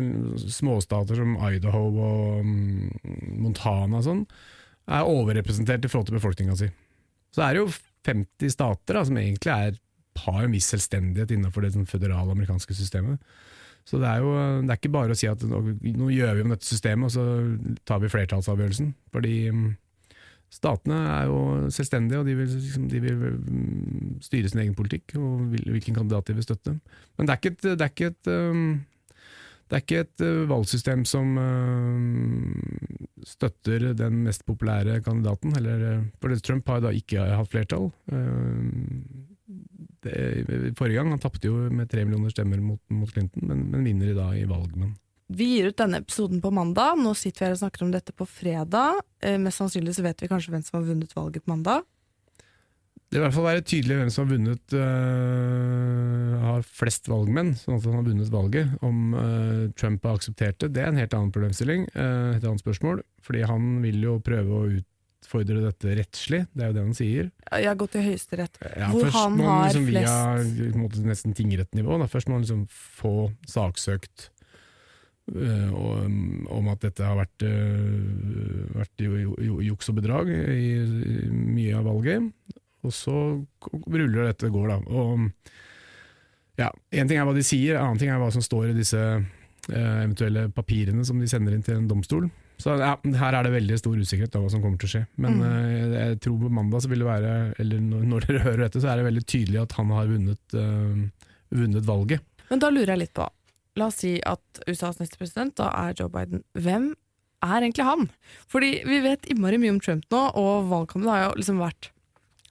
småstater 0.55 1.19
som 1.19 1.35
Idaho 1.51 1.83
og 1.91 2.45
mm, 2.47 3.39
Montana 3.43 3.99
og 4.01 4.07
sånn, 4.07 4.23
er 4.87 5.07
overrepresentert 5.11 5.85
i 5.87 5.91
forhold 5.91 6.07
til 6.11 6.19
befolkninga 6.19 6.57
si. 6.59 6.69
Så 7.35 7.43
er 7.43 7.55
det 7.55 7.65
jo 7.65 7.71
50 8.07 8.55
stater 8.55 8.99
da, 8.99 9.05
som 9.07 9.19
egentlig 9.19 9.53
er, 9.55 9.79
har 10.25 10.45
en 10.45 10.55
viss 10.55 10.71
selvstendighet 10.73 11.35
innenfor 11.37 11.65
det 11.65 11.75
sånn 11.75 11.89
føderale 11.91 12.35
amerikanske 12.35 12.77
systemet. 12.79 13.21
Så 13.87 14.01
det 14.03 14.09
er 14.11 14.23
jo 14.25 14.33
det 14.67 14.73
er 14.73 14.81
ikke 14.81 14.95
bare 14.97 15.15
å 15.15 15.19
si 15.19 15.29
at 15.31 15.43
nå, 15.47 16.09
gjør 16.11 16.35
vi 16.35 16.45
om 16.45 16.55
dette 16.55 16.67
systemet, 16.67 17.07
og 17.07 17.15
så 17.15 17.77
tar 17.87 18.01
vi 18.03 18.11
flertallsavgjørelsen. 18.11 18.91
Fordi 19.15 19.35
mm, 19.55 19.69
statene 20.57 20.99
er 21.13 21.31
jo 21.31 21.39
selvstendige, 21.75 22.19
og 22.19 22.27
de 22.27 22.35
vil, 22.41 22.51
liksom, 22.51 22.89
de 22.91 23.03
vil 23.05 23.23
mm, 23.37 24.19
styre 24.27 24.51
sin 24.51 24.65
egen 24.65 24.75
politikk 24.79 25.15
og 25.21 25.47
vil, 25.55 25.71
hvilken 25.77 26.01
kandidat 26.01 26.27
de 26.27 26.37
vil 26.39 26.49
støtte. 26.49 26.75
Men 27.15 27.31
det 27.31 27.37
er 27.37 27.43
ikke 27.43 27.55
et, 27.55 27.63
det 27.69 27.87
er 27.87 27.95
ikke 27.95 28.13
et 28.13 28.33
um, 28.35 28.69
det 29.67 29.79
er 29.79 29.83
ikke 29.83 30.03
et 30.05 30.23
uh, 30.23 30.43
valgsystem 30.51 31.01
som 31.11 31.39
støtter 33.27 33.89
den 33.99 34.21
mest 34.27 34.45
populære 34.47 35.01
kandidaten. 35.07 35.55
Eller, 35.59 35.87
uh, 35.95 36.05
for 36.23 36.43
Trump 36.43 36.75
har 36.75 36.83
da 36.83 36.95
ikke 36.95 37.31
hatt 37.39 37.55
flertall. 37.55 37.91
Forrige 40.79 40.99
gang 40.99 41.11
han 41.15 41.23
tapte 41.23 41.51
jo 41.51 41.67
med 41.73 41.91
tre 41.91 42.05
millioner 42.07 42.33
stemmer 42.35 42.63
mot, 42.63 42.81
mot 42.93 43.11
Clinton, 43.11 43.49
men, 43.49 43.67
men 43.73 43.85
vinner 43.87 44.13
i 44.13 44.17
dag 44.17 44.39
i 44.39 44.47
valg. 44.49 44.73
Men. 44.77 44.95
Vi 45.27 45.49
gir 45.57 45.73
ut 45.73 45.81
denne 45.81 46.01
episoden 46.05 46.41
på 46.43 46.53
mandag. 46.55 47.01
Nå 47.03 47.17
sitter 47.19 47.43
vi 47.43 47.49
her 47.49 47.57
og 47.57 47.63
snakker 47.65 47.87
om 47.87 47.93
dette 47.95 48.15
på 48.15 48.29
fredag. 48.31 49.03
Eh, 49.21 49.39
mest 49.43 49.63
sannsynlig 49.63 49.97
så 49.97 50.07
vet 50.07 50.23
vi 50.23 50.31
kanskje 50.31 50.55
hvem 50.55 50.65
som 50.67 50.79
har 50.79 50.89
vunnet 50.89 51.17
valget 51.17 51.45
på 51.45 51.55
mandag. 51.55 51.87
Det 53.07 53.21
vil 53.21 53.23
i 53.23 53.27
hvert 53.29 53.37
fall 53.37 53.47
være 53.47 53.63
tydelig 53.63 53.97
hvem 54.01 54.09
som 54.11 54.25
har 54.25 54.33
vunnet 54.33 54.75
øh, 54.75 56.33
har 56.43 56.65
flest 56.67 57.07
valgmenn, 57.07 57.53
sånn 57.55 57.77
at 57.77 57.87
han 57.87 58.01
har 58.01 58.09
vunnet 58.09 58.33
valget. 58.35 58.73
Om 58.87 59.15
øh, 59.15 59.61
Trump 59.79 60.09
har 60.09 60.19
akseptert 60.19 60.59
det, 60.63 60.73
det 60.75 60.83
er 60.83 60.91
en 60.91 60.99
helt 60.99 61.15
annen 61.15 61.31
problemstilling, 61.35 61.87
øh, 61.95 62.33
et 62.35 62.47
annet 62.47 62.65
spørsmål. 62.65 63.05
Fordi 63.23 63.45
han 63.47 63.77
vil 63.85 64.03
jo 64.03 64.17
prøve 64.27 64.59
å 64.59 64.75
utfordre 65.27 65.59
dette 65.65 65.95
rettslig, 65.99 66.45
det 66.55 66.63
er 66.63 66.71
jo 66.71 66.77
det 66.77 66.85
han 66.85 66.95
sier. 66.97 67.31
Jeg 67.51 67.67
har 67.67 67.79
gått 67.79 67.93
til 67.97 68.05
Høyesterett. 68.07 68.59
Ja, 68.63 68.91
Hvor 68.93 69.07
først 69.07 69.19
han 69.19 69.41
har 69.41 69.67
liksom 69.67 69.87
via 69.91 70.15
flest- 70.39 70.63
en 70.67 70.81
måte, 70.81 71.03
nesten 71.03 71.35
tingrettnivå. 71.35 71.99
Da. 71.99 72.07
Først 72.07 72.29
må 72.31 72.39
han 72.39 72.45
liksom 72.47 72.67
få 72.71 73.33
saksøkt 73.51 74.29
øh, 75.35 75.73
om, 75.75 76.47
om 76.51 76.69
at 76.69 76.81
dette 76.87 77.03
har 77.05 77.19
vært, 77.19 77.43
øh, 77.43 78.71
vært 78.77 79.07
juks 79.67 79.91
og 79.91 79.99
bedrag 79.99 80.31
i, 80.31 80.71
i 80.79 81.29
mye 81.31 81.75
av 81.77 81.85
valget. 81.91 82.31
Og 82.87 82.95
så 82.95 83.17
ruller 83.91 84.29
dette 84.31 84.51
går, 84.53 84.69
da. 84.71 84.79
Og 84.95 85.27
ja, 86.57 86.71
Én 86.95 87.09
ting 87.09 87.19
er 87.19 87.27
hva 87.27 87.35
de 87.37 87.43
sier, 87.45 87.75
en 87.77 87.83
annen 87.91 87.99
ting 88.01 88.11
er 88.15 88.21
hva 88.23 88.31
som 88.33 88.45
står 88.45 88.71
i 88.71 88.77
disse 88.79 88.97
øh, 88.97 89.97
eventuelle 90.07 90.49
papirene 90.55 91.05
som 91.05 91.19
de 91.21 91.29
sender 91.29 91.53
inn 91.57 91.67
til 91.67 91.81
en 91.81 91.89
domstol. 91.91 92.31
Så 92.59 92.73
ja, 92.81 92.95
Her 93.21 93.37
er 93.37 93.45
det 93.45 93.53
veldig 93.53 93.77
stor 93.79 93.97
usikkerhet 94.01 94.37
om 94.39 94.47
hva 94.47 94.51
som 94.51 94.63
kommer 94.65 94.79
til 94.81 94.89
å 94.89 94.93
skje. 94.95 95.03
Men 95.21 95.39
Mm. 95.39 95.47
eh, 95.47 95.97
jeg 96.09 96.21
tror 96.25 96.39
på 96.41 96.51
mandag 96.51 96.83
så 96.83 96.89
vil 96.89 97.03
det 97.05 97.09
være, 97.09 97.33
eller 97.61 97.81
når, 97.85 98.05
når 98.13 98.27
dere 98.27 98.45
hører 98.47 98.63
dette, 98.65 98.81
så 98.81 98.89
er 98.93 98.97
det 98.97 99.09
veldig 99.11 99.25
tydelig 99.27 99.63
at 99.63 99.73
han 99.77 99.91
har 99.93 100.07
vunnet, 100.07 100.55
uh, 100.55 101.27
vunnet 101.53 101.85
valget. 101.85 102.21
Men 102.51 102.63
da 102.63 102.71
lurer 102.71 102.95
jeg 102.95 103.03
litt 103.05 103.15
på, 103.15 103.27
la 103.77 103.87
oss 103.91 103.99
si 104.01 104.15
at 104.25 104.63
USAs 104.67 105.01
neste 105.03 105.19
president 105.21 105.57
da 105.57 105.69
er 105.85 105.93
Joe 105.99 106.09
Biden. 106.09 106.43
Hvem 106.57 106.95
er 107.45 107.61
egentlig 107.61 107.85
han? 107.85 108.09
Fordi 108.49 108.71
vi 108.89 109.01
vet 109.05 109.27
innmari 109.29 109.59
mye 109.61 109.75
om 109.77 109.81
Trump 109.81 110.07
nå, 110.11 110.23
og 110.35 110.71
valgkampen 110.71 111.11
har 111.13 111.27
jo 111.27 111.35
liksom 111.43 111.61
vært 111.61 111.91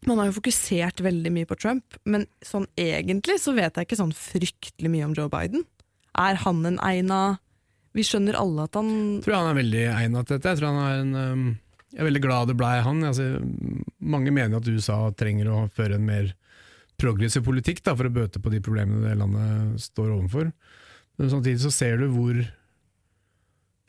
man 0.05 0.19
har 0.21 0.27
jo 0.29 0.35
fokusert 0.37 1.01
veldig 1.01 1.31
mye 1.33 1.47
på 1.49 1.55
Trump, 1.57 1.95
men 2.05 2.27
sånn 2.45 2.67
egentlig 2.77 3.39
så 3.41 3.55
vet 3.57 3.73
jeg 3.73 3.87
ikke 3.87 3.97
sånn 3.97 4.13
fryktelig 4.13 4.91
mye 4.93 5.07
om 5.07 5.15
Joe 5.17 5.31
Biden. 5.33 5.63
Er 6.13 6.35
han 6.43 6.59
en 6.69 6.77
egna 6.85 7.39
Vi 7.95 8.03
skjønner 8.03 8.37
alle 8.39 8.65
at 8.67 8.75
han 8.75 8.89
Jeg 9.17 9.25
tror 9.25 9.37
han 9.39 9.51
er 9.51 9.59
veldig 9.61 9.83
egnet 9.93 10.27
til 10.27 10.37
dette. 10.37 10.51
Jeg 10.51 10.61
tror 10.61 10.73
han 10.73 10.81
er 10.83 11.03
en 11.03 11.13
um, 11.15 11.45
Jeg 11.93 12.01
er 12.01 12.09
veldig 12.09 12.23
glad 12.25 12.49
det 12.51 12.57
blei 12.59 12.73
han. 12.83 13.03
Altså, 13.07 13.29
mange 14.03 14.33
mener 14.35 14.59
at 14.59 14.67
USA 14.67 14.99
trenger 15.15 15.51
å 15.51 15.61
føre 15.75 15.99
en 15.99 16.07
mer 16.07 16.33
progressiv 16.99 17.43
politikk 17.47 17.81
da, 17.83 17.95
for 17.95 18.07
å 18.07 18.13
bøte 18.13 18.39
på 18.39 18.51
de 18.51 18.61
problemene 18.63 19.03
det 19.03 19.17
landet 19.19 19.81
står 19.83 20.13
overfor. 20.13 20.51
Men 21.19 21.31
samtidig 21.31 21.63
så 21.63 21.71
ser 21.71 21.99
du 22.01 22.07
hvor 22.11 22.39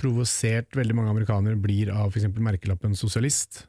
provosert 0.00 0.76
veldig 0.76 0.94
mange 0.94 1.14
amerikanere 1.14 1.58
blir 1.58 1.90
av 1.94 2.12
f.eks. 2.12 2.28
merkelappen 2.34 2.94
sosialist. 2.98 3.64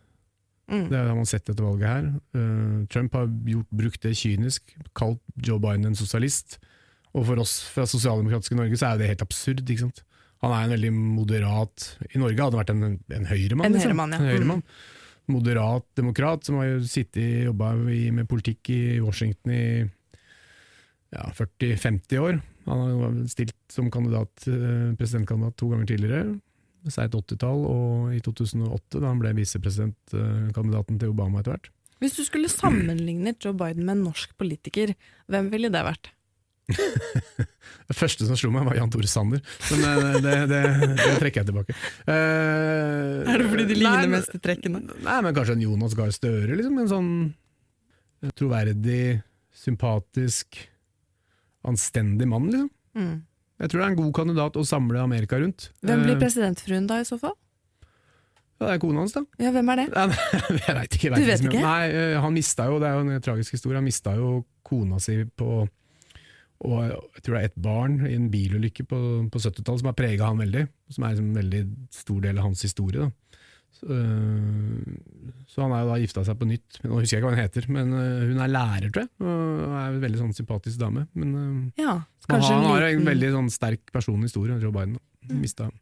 mm. 0.69 0.89
Det 0.91 0.99
har 0.99 1.15
man 1.15 1.29
sett 1.29 1.47
etter 1.47 1.63
valget 1.63 1.87
her. 1.87 2.09
Uh, 2.35 2.85
Trump 2.91 3.15
har 3.17 3.29
gjort, 3.47 3.69
brukt 3.81 4.03
det 4.03 4.17
kynisk, 4.19 4.75
kalt 4.97 5.21
Joe 5.41 5.61
Biden 5.63 5.87
en 5.89 5.97
sosialist. 5.97 6.59
Og 7.15 7.25
for 7.29 7.41
oss 7.41 7.61
fra 7.73 7.87
sosialdemokratiske 7.89 8.57
Norge 8.57 8.77
så 8.77 8.89
er 8.89 8.97
jo 8.97 9.03
det 9.03 9.11
helt 9.13 9.25
absurd. 9.25 9.63
ikke 9.63 9.87
sant? 9.87 10.03
Han 10.43 10.53
er 10.53 10.65
en 10.67 10.73
veldig 10.75 10.91
moderat 10.93 11.87
I 12.11 12.19
Norge 12.21 12.37
hadde 12.37 12.53
han 12.53 12.61
vært 12.61 12.73
en, 12.73 12.97
en 13.17 13.29
høyremann. 13.29 13.65
En 13.65 13.75
liksom. 13.75 13.89
høyremann, 13.89 14.13
ja. 14.13 14.19
En 14.21 14.31
høyremann. 14.31 14.65
Moderat 15.27 15.87
demokrat 15.99 16.47
som 16.47 16.59
har 16.61 16.69
jo 16.69 16.81
sittet 16.87 17.47
jobba 17.49 17.73
med 17.75 18.27
politikk 18.29 18.71
i 18.71 18.81
Washington 19.03 19.53
i 19.55 19.63
ja, 21.15 21.23
40-50 21.35 22.21
år. 22.23 22.39
Han 22.67 22.83
har 22.83 23.17
stilt 23.31 23.55
som 23.71 23.89
kandidat, 23.91 24.47
eh, 24.47 24.93
presidentkandidat 24.99 25.57
to 25.59 25.71
ganger 25.71 25.87
tidligere. 25.87 26.37
Seint 26.87 27.15
80-tall 27.15 27.65
og 27.67 28.13
i 28.15 28.21
2008, 28.23 29.01
da 29.01 29.09
han 29.09 29.19
ble 29.19 29.33
visepresidentkandidaten 29.35 30.99
til 31.01 31.11
Obama 31.11 31.41
etter 31.41 31.55
hvert. 31.55 31.71
Hvis 31.97 32.19
du 32.19 32.23
skulle 32.27 32.51
sammenligne 32.51 33.33
Joe 33.41 33.55
Biden 33.57 33.87
med 33.87 33.97
en 33.97 34.05
norsk 34.11 34.35
politiker, 34.37 34.93
hvem 35.27 35.49
ville 35.51 35.71
det 35.73 35.81
vært? 35.83 36.11
Det 37.87 37.95
første 37.95 38.25
som 38.27 38.35
slo 38.35 38.49
meg, 38.51 38.65
var 38.67 38.75
Jan 38.75 38.89
Tore 38.91 39.07
Sanner, 39.07 39.39
men 39.71 39.83
eh, 39.87 40.17
det, 40.19 40.33
det, 40.51 40.61
det 40.99 41.11
trekker 41.21 41.39
jeg 41.39 41.47
tilbake. 41.47 41.75
Uh, 42.03 43.23
Er 43.31 43.39
det 43.39 43.45
fordi 43.47 43.65
de 43.69 43.77
ligner 43.79 44.09
mest 44.11 44.33
i 44.35 44.41
trekkene? 44.43 44.81
Nei, 45.05 45.17
men 45.23 45.35
kanskje 45.37 45.55
en 45.55 45.63
Jonas 45.63 45.95
Gahr 45.95 46.11
Støre, 46.11 46.57
liksom. 46.59 46.81
En 46.83 46.89
sånn 46.91 47.11
troverdig, 48.35 49.21
sympatisk, 49.55 50.59
anstendig 51.67 52.27
mann, 52.27 52.49
liksom. 52.51 52.69
Mm. 52.97 53.15
Jeg 53.63 53.71
tror 53.71 53.79
det 53.81 53.85
er 53.87 53.93
en 53.95 53.99
god 54.01 54.11
kandidat 54.19 54.57
å 54.59 54.65
samle 54.67 54.99
Amerika 55.01 55.39
rundt. 55.41 55.69
Hvem 55.85 56.03
blir 56.03 56.15
Eh, 56.17 56.21
presidentfruen 56.21 56.85
da, 56.91 56.99
i 57.01 57.07
så 57.07 57.17
fall? 57.21 57.33
Ja, 58.59 58.67
det 58.67 58.75
er 58.75 58.81
kona 58.83 59.03
hans, 59.05 59.13
da. 59.15 59.23
Ja, 59.41 59.51
hvem 59.55 59.69
er 59.73 59.83
det? 59.83 59.87
Jeg 60.67 60.75
veit 60.81 60.97
ikke. 60.99 61.07
Jeg 61.07 61.15
Du 61.15 61.23
vet 61.23 61.27
vet 61.31 61.41
mye 61.45 61.49
om- 61.49 61.55
ikke? 61.55 61.63
Nei, 61.63 61.89
eh, 62.03 62.19
han 62.21 62.33
mista 62.35 62.67
jo, 62.69 62.77
det 62.83 62.89
er 62.91 62.99
jo 62.99 63.07
en 63.07 63.21
tragisk 63.31 63.55
historie, 63.57 63.77
han 63.79 63.85
mista 63.87 64.13
jo 64.17 64.43
kona 64.67 64.99
si 65.01 65.21
på 65.37 65.63
og 66.65 66.79
jeg 66.87 67.21
tror 67.23 67.35
det 67.37 67.41
er 67.43 67.49
et 67.51 67.61
barn 67.61 67.99
i 68.07 68.15
en 68.17 68.29
bilulykke 68.33 68.85
på, 68.89 68.99
på 69.29 69.39
70-tallet 69.43 69.83
som 69.83 69.89
har 69.91 69.97
prega 69.99 70.29
han 70.31 70.39
veldig. 70.41 70.63
Som 70.95 71.03
er 71.05 71.13
liksom 71.13 71.29
en 71.29 71.37
veldig 71.41 71.61
stor 71.93 72.21
del 72.23 72.37
av 72.41 72.47
hans 72.47 72.63
historie. 72.65 73.03
Da. 73.05 73.11
Så, 73.77 73.85
øh, 73.93 74.97
så 75.51 75.61
han 75.61 75.75
er 75.75 75.83
jo 75.83 75.91
da 75.91 75.97
gifta 76.01 76.23
seg 76.25 76.39
på 76.39 76.47
nytt. 76.49 76.79
Nå 76.81 76.97
husker 76.97 77.17
jeg 77.17 77.21
ikke 77.21 77.27
hva 77.29 77.35
hun 77.35 77.43
heter, 77.43 77.67
men 77.75 77.93
øh, 77.93 78.23
hun 78.31 78.41
er 78.41 78.53
lærer, 78.55 78.89
tror 78.89 79.05
jeg. 79.05 79.11
Og 79.21 79.75
er 79.83 79.91
en 79.91 80.03
veldig 80.07 80.21
sånn 80.23 80.33
sympatisk 80.39 80.81
dame. 80.81 81.05
Men 81.13 81.35
øh, 81.37 81.59
Ja, 81.83 81.97
han, 82.27 82.41
har- 82.41 82.53
han 82.55 82.69
har 82.71 82.87
en 82.89 83.05
veldig 83.11 83.33
sånn 83.37 83.51
sterk 83.53 83.91
personlig 83.93 84.31
historie, 84.31 84.57
Joe 84.63 84.73
Biden. 84.73 84.97
Mm. 85.27 85.41
Mistet. 85.43 85.75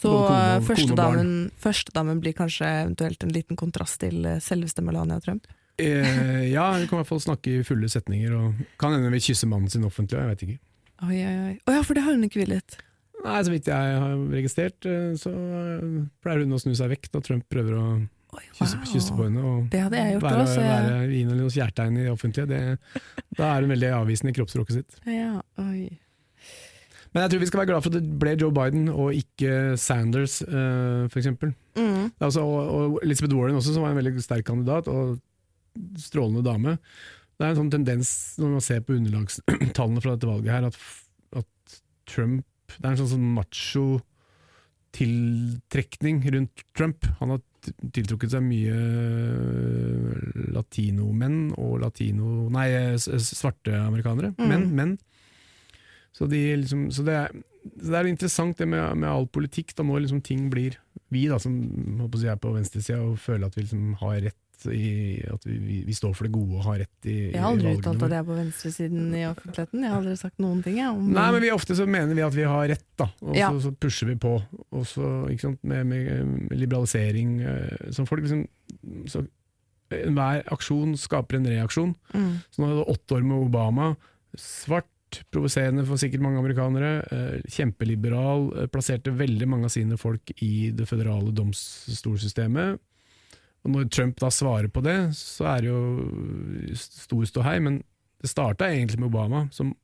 Så 0.00 0.10
førstedamen 0.64 1.50
første 1.60 2.04
blir 2.22 2.32
kanskje 2.36 2.68
eventuelt 2.86 3.24
en 3.24 3.32
liten 3.34 3.56
kontrast 3.58 3.98
til 4.00 4.24
eh, 4.24 4.38
selveste 4.40 4.84
Melania 4.84 5.18
Trump? 5.20 5.48
Eh, 5.80 6.44
ja, 6.52 6.66
hun 6.74 6.86
kan 6.86 6.98
i 6.98 7.00
hvert 7.00 7.10
fall 7.10 7.22
snakke 7.24 7.56
i 7.58 7.64
fulle 7.66 7.88
setninger. 7.90 8.36
Og 8.36 8.60
kan 8.80 8.94
hende 8.96 9.10
vil 9.14 9.24
kysse 9.30 9.48
mannen 9.50 9.72
sin 9.72 9.86
offentlig, 9.88 10.20
jeg 10.20 10.32
vet 10.34 10.46
ikke. 10.46 10.60
Oi, 11.08 11.16
oi, 11.16 11.34
oi. 11.48 11.56
Å 11.64 11.76
ja, 11.78 11.82
for 11.86 11.96
det 11.96 12.04
har 12.04 12.16
hun 12.16 12.26
ikke 12.28 12.42
villet. 12.42 12.78
Nei, 13.20 13.40
Så 13.44 13.52
vidt 13.52 13.68
jeg 13.68 13.98
har 14.04 14.16
registrert, 14.32 14.88
eh, 14.88 15.12
så 15.20 15.32
pleier 16.24 16.44
hun 16.44 16.56
å 16.56 16.60
snu 16.60 16.72
seg 16.76 16.92
vekk 16.94 17.10
når 17.14 17.26
Trump 17.26 17.46
prøver 17.52 17.76
å 17.76 17.86
Oi, 18.30 18.44
kysse, 18.54 18.76
wow. 18.78 18.84
kysse 18.86 19.16
på 19.16 19.24
henne. 19.26 19.42
Og 19.42 19.64
Det 19.72 19.80
hadde 19.82 19.98
jeg 19.98 20.14
gjort 20.14 20.26
være, 20.28 20.44
også, 20.44 20.54
så 20.54 20.66
være 20.68 21.00
henne 21.10 21.38
noen 21.40 21.56
kjærtegn 21.56 21.96
i 21.98 22.04
det 22.04 22.12
offentlige. 22.12 22.46
Det, 22.46 23.02
da 23.40 23.48
er 23.50 23.66
hun 23.66 23.74
veldig 23.74 23.90
avvisende 23.96 24.32
i 24.32 24.38
kroppsspråket 24.38 24.78
sitt. 24.80 25.02
ja, 25.10 25.34
oi. 25.64 25.88
Men 27.10 27.24
jeg 27.24 27.32
tror 27.32 27.40
vi 27.42 27.46
skal 27.50 27.58
være 27.58 27.70
glad 27.72 27.82
for 27.82 27.90
at 27.90 27.96
det 27.98 28.18
ble 28.22 28.36
Joe 28.38 28.54
Biden 28.54 28.84
og 28.92 29.16
ikke 29.18 29.54
Sanders, 29.82 30.36
uh, 30.46 31.08
f.eks. 31.10 31.26
Mm. 31.74 32.12
Altså, 32.22 32.44
og, 32.44 32.70
og 32.70 33.00
Elizabeth 33.02 33.34
Warren 33.34 33.58
også, 33.58 33.74
som 33.74 33.82
var 33.82 33.96
en 33.96 33.98
veldig 33.98 34.22
sterk 34.22 34.46
kandidat, 34.46 34.86
og 34.86 35.18
strålende 36.00 36.42
dame. 36.46 36.76
Det 37.40 37.46
er 37.46 37.54
en 37.54 37.60
sånn 37.62 37.72
tendens 37.72 38.10
når 38.40 38.54
man 38.56 38.64
ser 38.64 38.80
på 38.84 38.96
underlagstallene 38.98 40.02
fra 40.04 40.14
dette 40.16 40.28
valget 40.28 40.52
her, 40.52 40.66
at, 40.68 40.80
at 41.40 41.76
Trump 42.10 42.44
Det 42.76 42.84
er 42.84 42.90
en 42.92 42.98
sånn, 43.00 43.12
sånn 43.16 43.28
macho 43.34 43.84
tiltrekning 44.94 46.20
rundt 46.34 46.64
Trump. 46.76 47.06
Han 47.20 47.34
har 47.34 47.40
tiltrukket 47.94 48.32
seg 48.34 48.42
mye 48.46 48.74
øh, 48.74 50.50
latinomenn 50.56 51.52
og 51.60 51.78
latino... 51.84 52.48
Nei, 52.54 52.68
s- 52.96 53.08
s- 53.12 53.32
svarte 53.38 53.74
amerikanere. 53.78 54.32
Mm. 54.38 54.48
Menn. 54.50 54.66
menn. 54.78 54.94
Så, 56.16 56.26
de 56.30 56.40
liksom, 56.58 56.88
så, 56.94 57.04
det 57.06 57.14
er, 57.20 57.34
så 57.78 57.92
det 57.92 57.98
er 58.00 58.10
interessant 58.10 58.58
det 58.58 58.66
med, 58.70 58.82
med 58.98 59.08
all 59.10 59.28
politikk, 59.30 59.74
da 59.78 59.86
når 59.86 60.06
liksom 60.06 60.22
ting 60.26 60.48
blir 60.50 60.74
Vi 61.14 61.24
da, 61.30 61.38
som 61.42 61.54
jeg, 61.60 62.26
er 62.32 62.38
på 62.42 62.52
venstresida 62.54 63.00
og 63.02 63.18
føler 63.22 63.46
at 63.50 63.56
vi 63.58 63.64
liksom 63.66 63.94
har 64.02 64.18
rett 64.26 64.38
i 64.68 65.22
At 65.32 65.44
vi, 65.46 65.56
vi, 65.64 65.76
vi 65.86 65.94
står 65.96 66.12
for 66.18 66.26
det 66.28 66.32
gode 66.34 66.58
og 66.58 66.64
har 66.66 66.78
rett 66.82 67.08
i, 67.08 67.14
Jeg 67.32 67.40
har 67.40 67.50
aldri 67.54 67.72
i 67.72 67.78
uttalt 67.78 68.02
at 68.06 68.14
jeg 68.14 68.20
er 68.22 68.28
på 68.28 68.36
venstresiden 68.38 69.14
i 69.16 69.24
offentligheten. 69.28 69.82
Jeg 69.86 69.90
har 69.94 69.98
aldri 70.02 70.16
sagt 70.20 70.38
noen 70.44 70.62
ting. 70.66 70.76
Jeg, 70.82 70.92
om 70.92 71.08
Nei, 71.16 71.26
men 71.34 71.42
vi 71.46 71.50
ofte 71.54 71.76
så 71.78 71.86
mener 71.88 72.14
vi 72.18 72.24
at 72.26 72.36
vi 72.36 72.46
har 72.48 72.68
rett, 72.74 72.86
da. 73.00 73.08
Og 73.24 73.36
Ja. 73.38 73.50
så, 73.54 73.64
så 73.68 73.72
pusher 73.80 74.10
vi 74.12 74.16
på. 74.20 74.36
Og 74.76 74.86
så, 74.86 75.10
ikke 75.32 75.46
sant, 75.48 75.62
med, 75.64 75.86
med 75.86 76.54
liberalisering 76.60 77.36
eh, 77.40 77.90
som 77.96 78.06
folk 78.10 78.24
liksom 78.26 78.46
så 79.10 79.24
Enhver 79.90 80.44
aksjon 80.54 80.92
skaper 80.94 81.40
en 81.40 81.48
reaksjon. 81.50 81.96
mm. 82.14 82.34
Så 82.54 82.62
nå 82.62 82.68
er 82.68 82.76
det 82.78 82.90
åtte 82.92 83.16
år 83.16 83.24
med 83.26 83.40
Obama. 83.48 83.88
Svart, 84.38 84.86
provoserende 85.34 85.82
for 85.88 85.98
sikkert 85.98 86.22
mange 86.22 86.38
amerikanere. 86.38 86.90
Eh, 87.10 87.40
kjempeliberal. 87.50 88.44
Eh, 88.54 88.68
plasserte 88.70 89.10
veldig 89.10 89.48
mange 89.50 89.66
av 89.66 89.72
sine 89.74 89.98
folk 89.98 90.30
i 90.46 90.70
det 90.70 90.86
føderale 90.86 91.32
domstolsystemet. 91.34 92.78
Og 93.64 93.74
når 93.74 93.90
Trump 93.92 94.20
da 94.20 94.30
svarer 94.32 94.70
på 94.72 94.82
det, 94.84 94.96
så 95.16 95.50
er 95.52 95.64
det 95.64 95.70
jo 95.70 96.74
stor 96.80 97.26
ståhei, 97.28 97.58
men 97.60 97.80
det 98.20 98.30
starta 98.32 98.68
egentlig 98.70 99.00
med 99.00 99.10
Obama, 99.10 99.46
som 99.52 99.74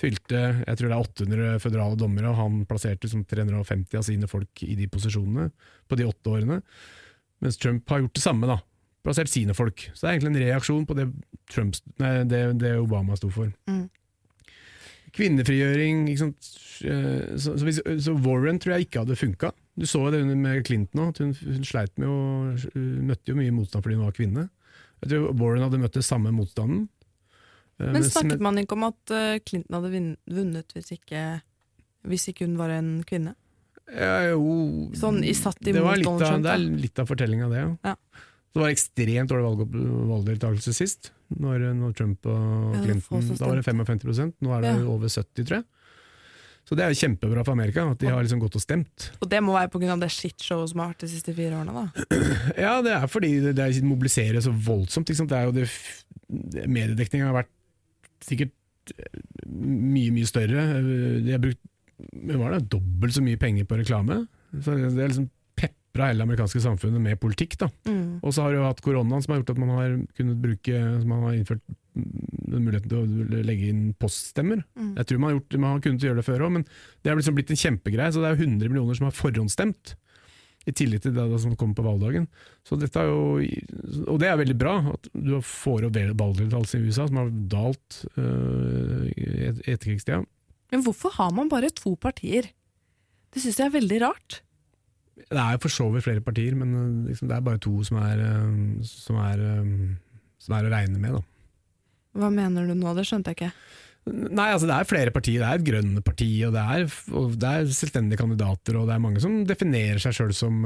fylte 0.00 0.40
jeg 0.64 0.78
tror 0.78 0.90
det 0.90 0.96
er 0.96 1.04
800 1.04 1.58
føderale 1.62 1.98
dommere, 2.00 2.30
og 2.32 2.38
han 2.40 2.62
plasserte 2.68 3.08
som 3.10 3.22
350 3.28 3.98
av 4.00 4.06
sine 4.06 4.28
folk 4.30 4.64
i 4.66 4.74
de 4.78 4.88
posisjonene 4.90 5.50
på 5.88 5.98
de 6.00 6.06
åtte 6.08 6.32
årene. 6.32 6.62
Mens 7.44 7.60
Trump 7.60 7.88
har 7.92 8.02
gjort 8.02 8.16
det 8.16 8.24
samme, 8.24 8.48
da. 8.50 8.58
Plassert 9.04 9.28
sine 9.28 9.54
folk. 9.56 9.84
Så 9.92 10.00
det 10.00 10.08
er 10.08 10.16
egentlig 10.16 10.32
en 10.32 10.46
reaksjon 10.48 10.86
på 10.88 10.96
det, 10.96 11.10
Trump, 11.52 11.76
nei, 12.00 12.14
det, 12.28 12.42
det 12.62 12.72
Obama 12.80 13.18
sto 13.20 13.28
for. 13.32 13.52
Mm. 13.68 13.84
Kvinnefrigjøring? 15.14 16.08
Eh, 16.10 17.36
Så, 17.36 17.52
så, 17.54 17.60
hvis, 17.66 17.82
så 18.02 18.16
Warren 18.24 18.58
tror 18.58 18.74
jeg 18.74 18.88
ikke 18.88 19.04
hadde 19.04 19.18
funka. 19.20 19.52
Du 19.76 19.86
så 19.90 20.04
det 20.14 20.20
med 20.38 20.64
Clinton 20.66 21.08
òg, 21.08 21.18
hun, 21.18 21.32
hun 21.34 21.64
sleit 21.66 21.96
med 21.98 22.06
å 22.06 22.18
møtte 23.08 23.32
jo 23.32 23.38
mye 23.38 23.50
motstand 23.54 23.82
fordi 23.82 23.96
hun 23.98 24.04
var 24.06 24.14
kvinne. 24.14 24.44
Jeg 25.02 25.10
tror 25.10 25.32
Warren 25.40 25.64
hadde 25.66 25.80
møtt 25.82 25.96
det 25.98 26.04
samme 26.06 26.30
motstanden. 26.32 26.84
Eh, 27.80 27.88
Men 27.88 27.96
mens- 27.98 28.12
snakket 28.14 28.40
man 28.46 28.60
ikke 28.62 28.76
om 28.78 28.84
at 28.86 29.10
eh, 29.10 29.38
Clinton 29.44 29.74
hadde 29.80 29.90
vunnet 30.30 30.76
hvis 30.76 30.92
ikke, 30.94 31.24
hvis 32.06 32.28
ikke 32.30 32.46
hun 32.46 32.54
var 32.60 32.70
en 32.76 32.92
kvinne? 33.08 33.34
Ja, 33.90 34.30
jo 34.30 34.92
Sånn 34.96 35.18
i- 35.26 35.34
satt 35.36 35.58
det, 35.60 35.74
imot 35.74 35.84
var 35.90 35.96
litt 35.98 36.06
Donald 36.06 36.22
av, 36.22 36.30
Trump, 36.30 36.44
det 36.46 36.52
er 36.54 36.80
litt 36.86 36.98
av 37.02 37.10
fortellinga, 37.10 37.50
det. 37.50 37.58
Ja. 37.58 37.74
ja. 37.90 37.96
det 38.54 38.62
var 38.62 38.70
ekstremt 38.70 39.28
dårlig 39.34 39.44
valg, 39.50 39.74
valgdeltakelse 40.14 40.72
sist, 40.72 41.10
når, 41.34 41.66
når 41.74 41.92
Trump 41.98 42.24
og 42.30 42.38
Ja, 42.38 42.78
det 42.78 42.84
Clinton 42.86 43.26
som 43.26 43.36
Da 43.42 43.50
var 43.50 43.56
det 43.58 43.66
55% 43.66 44.38
nå 44.40 44.54
er 44.56 44.60
det 44.62 44.72
Ja. 44.78 44.86
over 44.94 45.08
70 45.10 45.44
tror 45.44 45.58
jeg. 45.58 45.64
Så 46.64 46.76
det 46.78 46.84
er 46.86 46.94
jo 46.94 47.00
kjempebra 47.02 47.42
for 47.44 47.52
Amerika, 47.52 47.82
at 47.92 48.00
de 48.00 48.08
har 48.08 48.22
liksom 48.24 48.40
gått 48.40 48.54
og 48.56 48.62
stemt. 48.64 49.10
Og 49.20 49.28
det 49.28 49.42
må 49.44 49.52
være 49.52 49.68
pga. 49.74 49.96
det 50.00 50.08
shitshowet 50.14 50.70
som 50.72 50.80
har 50.80 50.94
vært 50.94 51.04
de 51.04 51.10
siste 51.12 51.34
fire 51.36 51.58
årene, 51.60 51.74
da. 51.76 52.06
Ja, 52.64 52.78
det 52.84 52.94
er 52.96 53.06
fordi 53.12 53.32
det, 53.44 53.52
det 53.58 53.68
mobiliserer 53.84 54.40
så 54.40 54.52
voldsomt. 54.54 55.10
Ikke 55.12 55.20
sant? 55.20 55.32
Det 55.34 55.38
er 55.42 55.50
jo 55.50 55.54
det, 55.58 55.68
det 56.56 56.64
Mediedekninga 56.72 57.28
har 57.28 57.36
vært 57.42 57.52
sikkert 58.24 58.94
eh, 58.96 59.20
mye, 59.52 60.08
mye 60.16 60.30
større. 60.30 60.64
Eh, 60.80 61.20
De 61.26 61.36
har 61.36 61.44
brukt 61.44 61.60
var 62.40 62.56
det, 62.56 62.64
dobbelt 62.72 63.14
så 63.14 63.22
mye 63.22 63.38
penger 63.40 63.68
på 63.68 63.76
reklame. 63.78 64.22
Så 64.64 64.74
det 64.80 64.88
er 65.04 65.12
liksom 65.12 65.28
pepra 65.58 66.08
hele 66.08 66.22
det 66.24 66.26
amerikanske 66.26 66.64
samfunnet 66.64 67.02
med 67.04 67.20
politikk. 67.22 67.58
da. 67.60 67.68
Mm. 67.86 68.18
Og 68.24 68.34
så 68.34 68.42
har 68.44 68.56
du 68.56 68.64
hatt 68.64 68.80
koronaen 68.84 69.22
som 69.22 69.34
har 69.34 69.42
gjort 69.42 69.52
at 69.54 69.60
man 69.62 69.72
har 69.76 69.94
kunnet 70.16 70.40
bruke 70.42 70.80
som 71.00 71.08
man 71.12 71.22
har 71.28 71.36
innført 71.38 71.62
muligheten 71.94 72.90
til 72.90 73.00
å 73.00 73.42
legge 73.46 73.68
inn 73.70 73.82
poststemmer. 74.00 74.62
Mm. 74.78 74.94
Jeg 74.98 75.06
tror 75.10 75.20
man 75.22 75.30
har, 75.30 75.36
gjort, 75.38 75.58
man 75.60 75.70
har 75.76 75.82
kunnet 75.84 76.06
gjøre 76.06 76.20
det 76.20 76.26
før 76.26 76.46
òg, 76.46 76.52
men 76.58 76.64
det 77.02 77.10
har 77.12 77.20
liksom 77.20 77.36
blitt 77.38 77.52
en 77.54 77.60
kjempegreie. 77.60 78.12
Så 78.14 78.22
det 78.22 78.30
er 78.30 78.36
jo 78.38 78.46
100 78.48 78.72
millioner 78.72 78.98
som 78.98 79.08
har 79.08 79.16
forhåndsstemt, 79.18 79.94
i 80.64 80.72
tillegg 80.72 81.02
til 81.04 81.12
det 81.12 81.24
som 81.42 81.52
kommer 81.60 81.76
på 81.76 81.84
valgdagen. 81.84 82.24
Så 82.64 82.78
dette 82.80 82.96
er 83.02 83.10
jo, 83.10 84.04
og 84.08 84.16
det 84.22 84.30
er 84.30 84.38
veldig 84.40 84.54
bra, 84.56 84.78
at 84.94 85.10
du 85.12 85.34
får 85.44 85.90
opp 85.90 85.98
valgdeltakelse 86.16 86.78
i 86.80 86.86
USA, 86.88 87.04
som 87.10 87.18
har 87.20 87.28
dalt 87.52 87.98
øh, 88.16 89.10
i 89.12 89.26
et- 89.50 89.60
etterkrigstida. 89.68 90.22
Men 90.72 90.82
hvorfor 90.86 91.12
har 91.18 91.30
man 91.36 91.50
bare 91.52 91.68
to 91.76 91.92
partier? 92.00 92.48
Det 93.34 93.42
syns 93.44 93.58
jeg 93.60 93.66
er 93.68 93.76
veldig 93.76 94.00
rart. 94.06 94.40
Det 95.14 95.36
er 95.38 95.60
for 95.62 95.68
så 95.70 95.90
vidt 95.92 96.04
flere 96.08 96.24
partier, 96.24 96.56
men 96.56 96.72
øh, 96.74 97.08
liksom, 97.10 97.28
det 97.28 97.36
er 97.36 97.44
bare 97.44 97.60
to 97.62 97.76
som 97.84 98.00
er, 98.00 98.18
øh, 98.24 98.82
som 98.88 99.16
er, 99.20 99.38
øh, 99.44 99.68
som 100.38 100.54
er 100.56 100.64
å 100.64 100.72
regne 100.72 100.98
med. 100.98 101.12
da. 101.12 101.20
Hva 102.14 102.30
mener 102.30 102.66
du 102.70 102.74
nå? 102.78 102.92
Det 102.96 103.06
skjønte 103.08 103.32
jeg 103.32 103.40
ikke. 103.40 103.52
Nei, 104.04 104.50
altså 104.52 104.66
det 104.68 104.74
er 104.76 104.84
flere 104.84 105.12
partier. 105.14 105.40
Det 105.40 105.46
er 105.48 105.56
et 105.62 105.64
grønne 105.64 106.02
parti, 106.04 106.26
og 106.44 106.52
det 106.52 106.60
er, 106.74 106.82
og 107.16 107.38
det 107.40 107.48
er 107.56 107.70
selvstendige 107.72 108.20
kandidater, 108.20 108.76
og 108.76 108.90
det 108.90 108.98
er 108.98 109.00
mange 109.00 109.22
som 109.24 109.38
definerer 109.48 110.02
seg 110.02 110.12
sjøl 110.18 110.34
som 110.36 110.58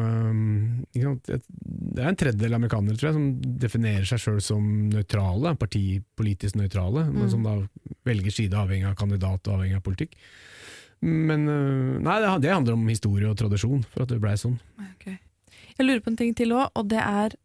sant? 0.90 1.30
Det 1.30 2.02
er 2.02 2.10
en 2.10 2.18
tredjedel 2.18 2.58
amerikanere 2.58 2.98
tror 2.98 3.12
jeg, 3.12 3.16
som 3.20 3.54
definerer 3.62 4.08
seg 4.10 4.24
sjøl 4.24 4.42
som 4.42 4.66
nøytrale, 4.90 5.54
partipolitisk 5.62 6.58
nøytrale, 6.58 7.06
men 7.12 7.28
Mm. 7.28 7.30
som 7.30 7.46
da 7.46 7.54
velger 8.10 8.34
side 8.34 8.58
avhengig 8.58 8.90
av 8.90 8.98
kandidat 8.98 9.46
og 9.46 9.54
avhengig 9.60 9.78
av 9.78 9.86
politikk. 9.86 10.18
Men 11.00 11.46
nei, 12.02 12.18
det, 12.24 12.42
det 12.42 12.50
handler 12.56 12.74
om 12.74 12.88
historie 12.90 13.30
og 13.30 13.38
tradisjon, 13.38 13.84
for 13.94 14.02
at 14.02 14.10
det 14.10 14.18
blei 14.20 14.34
sånn. 14.34 14.58
Okay. 14.98 15.20
Jeg 15.78 15.86
lurer 15.86 16.02
på 16.02 16.10
en 16.10 16.18
ting 16.18 16.34
til 16.34 16.56
òg, 16.58 16.72
og 16.74 16.88
det 16.90 16.98
er 17.04 17.38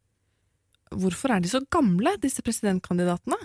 Hvorfor 0.94 1.32
er 1.34 1.40
de 1.42 1.50
så 1.50 1.62
gamle, 1.74 2.12
disse 2.22 2.42
presidentkandidatene? 2.46 3.38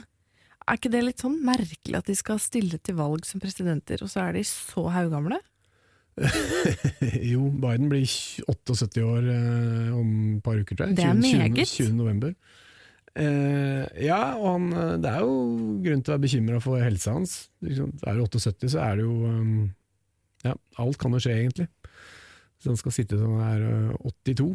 Er 0.69 0.77
ikke 0.77 0.93
det 0.93 1.05
litt 1.05 1.23
sånn 1.25 1.39
merkelig 1.47 1.97
at 1.97 2.09
de 2.11 2.17
skal 2.19 2.41
stille 2.43 2.77
til 2.85 2.99
valg 2.99 3.25
som 3.25 3.41
presidenter, 3.41 4.03
og 4.05 4.11
så 4.13 4.27
er 4.27 4.37
de 4.37 4.45
så 4.45 4.85
haugamle? 4.93 5.39
jo, 7.33 7.49
Biden 7.63 7.89
blir 7.89 8.05
78 8.51 9.05
år 9.07 9.29
eh, 9.33 9.91
om 9.95 10.11
et 10.37 10.43
par 10.45 10.59
uker, 10.59 10.77
tror 10.77 10.91
jeg. 10.91 10.99
Det 10.99 11.07
er 11.07 11.15
20, 11.15 11.23
20, 11.25 11.43
meget. 11.45 11.73
20. 11.73 11.95
november. 11.97 12.35
Eh, 13.19 14.05
ja, 14.05 14.21
og 14.37 14.49
han, 14.53 14.69
eh, 14.73 14.95
det 15.03 15.11
er 15.11 15.25
jo 15.25 15.35
grunn 15.87 16.03
til 16.05 16.13
å 16.13 16.17
være 16.17 16.25
bekymra 16.27 16.61
for 16.63 16.83
helsa 16.83 17.17
hans. 17.17 17.37
Liksom, 17.65 17.95
Er 18.05 18.19
du 18.19 18.27
78, 18.27 18.73
så 18.75 18.85
er 18.85 19.01
det 19.01 19.09
jo 19.09 19.17
um, 19.27 19.69
Ja, 20.45 20.55
alt 20.79 20.99
kan 21.01 21.15
jo 21.17 21.23
skje, 21.23 21.35
egentlig. 21.41 21.69
Så 22.59 22.73
han 22.73 22.79
skal 22.79 22.95
sitte 22.95 23.19
sånn 23.19 23.41
her 23.41 23.63
er 23.63 23.91
uh, 23.95 24.11
82, 24.11 24.53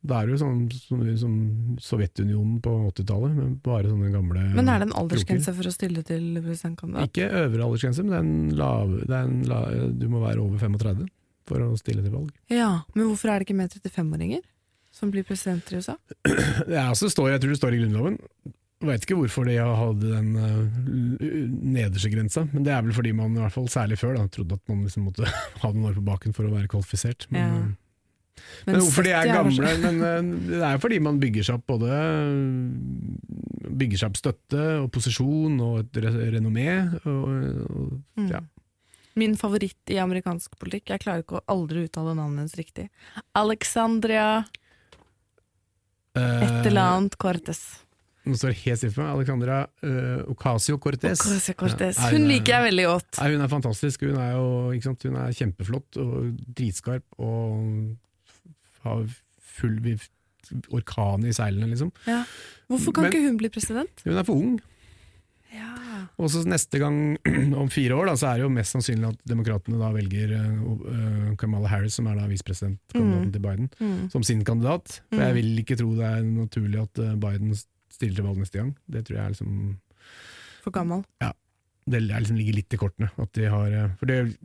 da 0.00 0.20
er 0.20 0.28
det 0.28 0.32
jo 0.32 0.40
sånn 0.40 0.60
som, 0.72 1.00
som 1.20 1.32
Sovjetunionen 1.84 2.60
på 2.64 2.72
80-tallet, 2.88 3.34
men 3.36 3.56
bare 3.64 3.90
sånne 3.90 4.12
gamle 4.14 4.44
Men 4.56 4.70
er 4.72 4.80
det 4.80 4.88
en 4.88 4.96
aldersgrense 4.96 5.52
for 5.58 5.68
å 5.68 5.72
stille 5.74 6.04
til 6.08 6.38
presidentkandidat? 6.40 7.10
Ikke 7.10 7.28
øvre 7.42 7.66
aldersgrense, 7.66 8.04
men 8.06 8.14
det 8.14 8.20
er 8.20 8.24
en 8.24 8.54
lav, 8.62 8.94
det 9.02 9.18
er 9.18 9.26
en 9.28 9.42
la, 9.50 9.58
du 10.00 10.06
må 10.12 10.22
være 10.24 10.40
over 10.40 10.62
35 10.62 11.04
for 11.50 11.66
å 11.66 11.74
stille 11.80 12.04
til 12.06 12.14
valg. 12.14 12.30
Ja, 12.52 12.70
Men 12.94 13.10
hvorfor 13.10 13.32
er 13.32 13.40
det 13.42 13.48
ikke 13.48 13.58
mer 13.60 13.68
35-åringer 13.74 14.40
som 14.94 15.12
blir 15.12 15.26
presidenter 15.28 15.76
i 15.76 15.82
USA? 15.82 15.98
Det 16.24 16.78
er 16.78 16.86
altså 16.86 17.10
står, 17.12 17.34
jeg 17.34 17.44
tror 17.44 17.52
det 17.52 17.60
står 17.60 17.76
i 17.76 17.82
Grunnloven. 17.82 18.16
Vet 18.80 19.04
ikke 19.04 19.18
hvorfor 19.18 19.44
de 19.44 19.58
hadde 19.60 20.08
den 20.08 20.28
uh, 20.40 20.80
nederste 21.76 22.08
grensa, 22.08 22.46
men 22.48 22.64
det 22.64 22.72
er 22.72 22.80
vel 22.86 22.94
fordi 22.96 23.12
man 23.12 23.34
i 23.36 23.42
hvert 23.42 23.52
fall 23.52 23.68
særlig 23.68 23.98
før 24.00 24.16
da, 24.16 24.24
trodde 24.32 24.56
at 24.56 24.72
man 24.72 24.86
liksom 24.86 25.04
måtte 25.10 25.28
ha 25.62 25.72
noen 25.74 25.90
år 25.90 25.98
på 25.98 26.06
baken 26.08 26.36
for 26.36 26.48
å 26.48 26.54
være 26.54 26.70
kvalifisert. 26.72 27.28
Men, 27.34 27.40
Ja. 27.44 27.60
Uh, 28.40 28.70
men 28.70 28.78
hvorfor 28.80 29.06
de 29.06 29.12
er 29.16 29.30
gamle? 29.30 29.74
Men 29.82 30.00
uh, 30.04 30.30
det 30.50 30.62
er 30.62 30.76
jo 30.76 30.82
fordi 30.84 31.00
man 31.02 31.20
bygger 31.22 31.46
seg 31.48 31.58
opp 31.60 31.66
både 31.70 31.98
Bygger 33.80 34.00
seg 34.00 34.10
opp 34.10 34.18
støtte 34.20 34.64
og 34.82 34.88
posisjon 34.94 35.60
og 35.64 35.76
et 35.84 36.00
renommé. 36.36 36.70
Og, 37.04 37.28
og, 37.70 37.92
Mm. 38.20 38.26
ja. 38.32 38.40
Min 39.18 39.34
favoritt 39.38 39.90
i 39.90 39.96
amerikansk 39.98 40.54
politikk, 40.60 40.90
jeg 40.92 41.02
klarer 41.02 41.22
ikke 41.24 41.40
å 41.40 41.44
aldri 41.50 41.84
uttale 41.88 42.12
navnet 42.14 42.44
hennes 42.44 42.56
riktig. 42.58 42.88
Alexandria 43.38 44.44
et 46.14 46.66
eller 46.66 46.82
annet 46.82 47.16
Cortes. 47.20 47.62
Nå 48.26 48.36
står 48.36 48.52
helt 48.66 48.80
stille 48.80 48.92
for 48.92 49.02
meg. 49.06 49.14
Alexandra 49.16 49.58
uh, 49.64 50.30
Ocasio-Cortez. 50.30 51.22
Ocasio-Cortez. 51.24 51.96
Ja, 51.96 52.10
er 52.10 52.16
Hun 52.16 52.26
liker 52.28 52.52
jeg 52.56 52.66
veldig 52.68 52.86
godt. 52.90 53.10
Nei, 53.22 53.30
hun 53.34 53.44
er 53.46 53.50
fantastisk. 53.52 54.04
Hun 54.04 54.18
er 54.20 54.34
jo 54.36 54.46
sant? 54.84 55.06
Hun 55.08 55.16
er 55.22 55.36
kjempeflott 55.38 56.00
og 56.02 56.16
dritskarp 56.58 57.06
og 57.18 57.96
har 58.84 59.06
full 59.40 59.80
orkan 60.72 61.24
i 61.28 61.32
seilene, 61.36 61.68
liksom. 61.70 61.92
Ja. 62.06 62.24
Hvorfor 62.70 62.92
kan 62.96 63.04
Men- 63.04 63.12
ikke 63.12 63.26
hun 63.28 63.36
bli 63.40 63.48
president? 63.52 64.02
Hun 64.04 64.16
er 64.18 64.24
for 64.24 64.34
ung. 64.40 64.60
Ja. 65.52 66.06
Og 66.18 66.30
så 66.30 66.44
neste 66.46 66.78
gang, 66.78 67.18
om 67.60 67.68
fire 67.68 67.96
år, 67.98 68.06
da, 68.06 68.14
så 68.18 68.28
er 68.30 68.38
det 68.38 68.44
jo 68.46 68.52
mest 68.54 68.72
sannsynlig 68.76 69.08
at 69.10 69.18
demokratene 69.26 69.80
da 69.80 69.90
velger 69.92 70.32
uh, 70.38 71.34
Kamala 71.40 71.68
Harris, 71.68 71.94
som 71.98 72.06
er 72.06 72.14
da 72.20 72.28
visepresidentkandidaten 72.30 73.26
Mm. 73.26 73.32
til 73.32 73.40
Biden, 73.42 73.68
Mm. 73.80 74.10
som 74.12 74.22
sin 74.22 74.44
kandidat. 74.44 75.00
For 75.10 75.16
Mm. 75.18 75.24
jeg 75.26 75.34
vil 75.34 75.58
ikke 75.64 75.76
tro 75.78 75.90
det 75.94 76.06
er 76.06 76.22
naturlig 76.22 76.82
at 76.82 76.98
uh, 77.02 77.16
Biden 77.16 77.54
stiller 77.90 78.14
til 78.16 78.24
valg 78.24 78.38
neste 78.38 78.58
gang. 78.58 78.76
Det 78.88 79.04
tror 79.06 79.16
jeg 79.16 79.24
er 79.24 79.30
liksom 79.34 79.76
For 80.62 80.70
gammel. 80.70 81.04
Ja. 81.20 81.32
det 81.90 82.02
liksom 82.06 82.36
ligger 82.36 82.54
litt 82.54 82.72
i 82.74 82.76
kortene. 82.76 83.10
At 83.18 83.32
de 83.32 83.44
har, 83.50 83.66
eh, 83.72 83.88
for 83.98 84.06
det, 84.06 84.36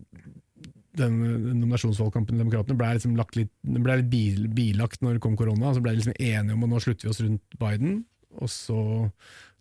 den, 0.99 1.17
nominasjonsvalgkampen 1.61 2.35
til 2.35 2.43
Demokratene 2.43 2.77
ble 2.79 2.91
liksom 2.97 3.15
litt, 3.19 3.53
ble 3.61 3.97
litt 4.01 4.11
bil, 4.11 4.45
bilagt 4.55 5.03
når 5.05 5.17
det 5.17 5.23
kom 5.25 5.37
korona. 5.39 5.73
Så 5.75 5.83
ble 5.83 5.95
de 5.95 6.01
liksom 6.01 6.17
enige 6.19 6.55
om 6.55 6.67
at 6.67 6.71
nå 6.73 6.83
slutter 6.83 7.07
vi 7.07 7.13
oss 7.13 7.23
rundt 7.23 7.57
Biden. 7.61 7.97
Og 8.41 8.51
så 8.51 8.79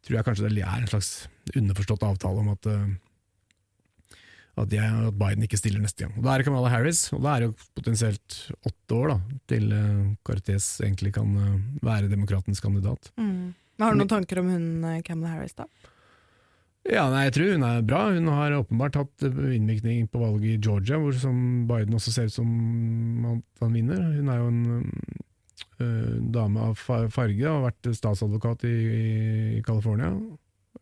tror 0.04 0.18
jeg 0.18 0.26
kanskje 0.26 0.48
det 0.48 0.62
er 0.64 0.82
en 0.82 0.90
slags 0.90 1.10
underforstått 1.54 2.04
avtale 2.06 2.42
om 2.42 2.52
at, 2.52 2.68
eh, 2.70 4.20
at, 4.62 4.76
jeg, 4.76 5.00
at 5.08 5.18
Biden 5.20 5.46
ikke 5.46 5.60
stiller 5.60 5.82
neste 5.82 6.04
gang. 6.04 6.14
Og 6.18 6.26
Da 6.26 6.34
er 6.34 6.42
det 6.42 6.48
Kamala 6.48 6.72
Harris, 6.72 7.06
og 7.16 7.24
da 7.24 7.34
er 7.34 7.44
det 7.44 7.50
jo 7.50 7.68
potensielt 7.78 8.38
åtte 8.68 8.98
år 8.98 9.14
da, 9.14 9.18
til 9.50 9.72
uh, 9.72 10.14
Cortez 10.26 10.68
egentlig 10.84 11.14
kan 11.16 11.34
eh, 11.40 11.58
være 11.84 12.12
demokratens 12.12 12.62
kandidat. 12.64 13.10
Mm. 13.20 13.54
Har 13.82 13.94
du 13.94 13.98
noen 13.98 14.12
tanker 14.12 14.42
om 14.42 14.52
hun 14.52 14.68
eh, 14.90 15.02
Kamala 15.06 15.34
Harris, 15.34 15.56
da? 15.58 15.66
Ja, 16.84 17.06
nei, 17.08 17.22
jeg 17.26 17.34
tror 17.38 17.52
hun 17.54 17.64
er 17.64 17.84
bra. 17.88 18.00
Hun 18.12 18.26
har 18.28 18.54
åpenbart 18.58 18.98
hatt 19.00 19.24
innvirkning 19.24 20.04
på 20.12 20.20
valget 20.20 20.50
i 20.50 20.60
Georgia, 20.60 20.98
hvor 21.00 21.14
som 21.16 21.64
Biden 21.68 21.96
også 21.96 22.12
ser 22.12 22.28
ut 22.28 22.34
som 22.34 22.48
han, 23.24 23.38
han 23.62 23.76
vinner. 23.76 24.02
Hun 24.18 24.28
er 24.28 24.42
jo 24.42 24.50
en 24.50 24.64
uh, 25.80 26.16
dame 26.34 26.66
av 26.68 26.76
farge 26.76 27.46
og 27.48 27.54
har 27.54 27.64
vært 27.70 27.88
statsadvokat 27.96 28.66
i, 28.68 28.74
i 29.56 29.62
California. 29.64 30.12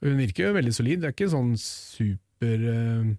Hun 0.03 0.19
virker 0.19 0.49
jo 0.49 0.57
veldig 0.57 0.75
solid. 0.75 1.05
Det 1.05 1.13
er 1.13 1.15
ikke 1.15 1.31
sånn 1.31 1.53
super 1.61 2.65
uh, 2.67 3.13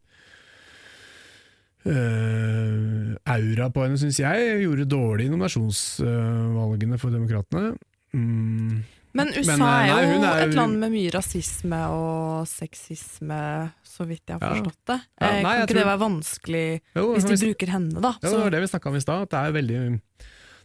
uh, 1.88 3.14
aura 3.32 3.70
på 3.72 3.86
henne, 3.86 4.02
syns 4.02 4.20
jeg. 4.20 4.58
Gjorde 4.66 4.90
dårlig 4.92 5.30
i 5.30 5.32
nominasjonsvalgene 5.32 7.00
for 7.00 7.16
demokratene. 7.16 7.78
Mm. 8.12 8.84
Men 9.14 9.28
USA 9.38 9.58
Men, 9.58 9.62
eh, 9.62 9.94
er 9.94 10.04
jo 10.14 10.20
nei, 10.22 10.30
er- 10.34 10.48
et 10.48 10.56
land 10.58 10.80
med 10.82 10.92
mye 10.92 11.12
rasisme 11.14 11.80
og 11.94 12.48
sexisme, 12.50 13.42
så 13.86 14.08
vidt 14.10 14.24
jeg 14.28 14.40
har 14.40 14.56
forstått 14.56 14.80
det. 14.90 15.00
Ja, 15.22 15.28
Ja, 15.28 15.34
nei, 15.34 15.42
kan 15.44 15.52
ikke 15.54 15.68
ikke 15.70 15.78
det 15.80 15.86
være 15.86 16.04
vanskelig 16.04 16.82
Jo, 16.96 17.04
hvis 17.14 17.28
de 17.30 17.36
vi... 17.36 17.42
bruker 17.54 17.68
henne, 17.76 18.02
da? 18.02 18.14
Ja, 18.24 18.30
Så, 18.30 18.36
det 18.38 18.44
var 18.48 18.50
det 18.58 18.62
vi 18.64 18.72
snakka 18.74 18.90
om 18.90 18.96
i 18.96 19.04
stad, 19.06 19.22
at 19.28 19.30
det 19.30 19.40
er 19.44 19.58
veldig 19.62 20.00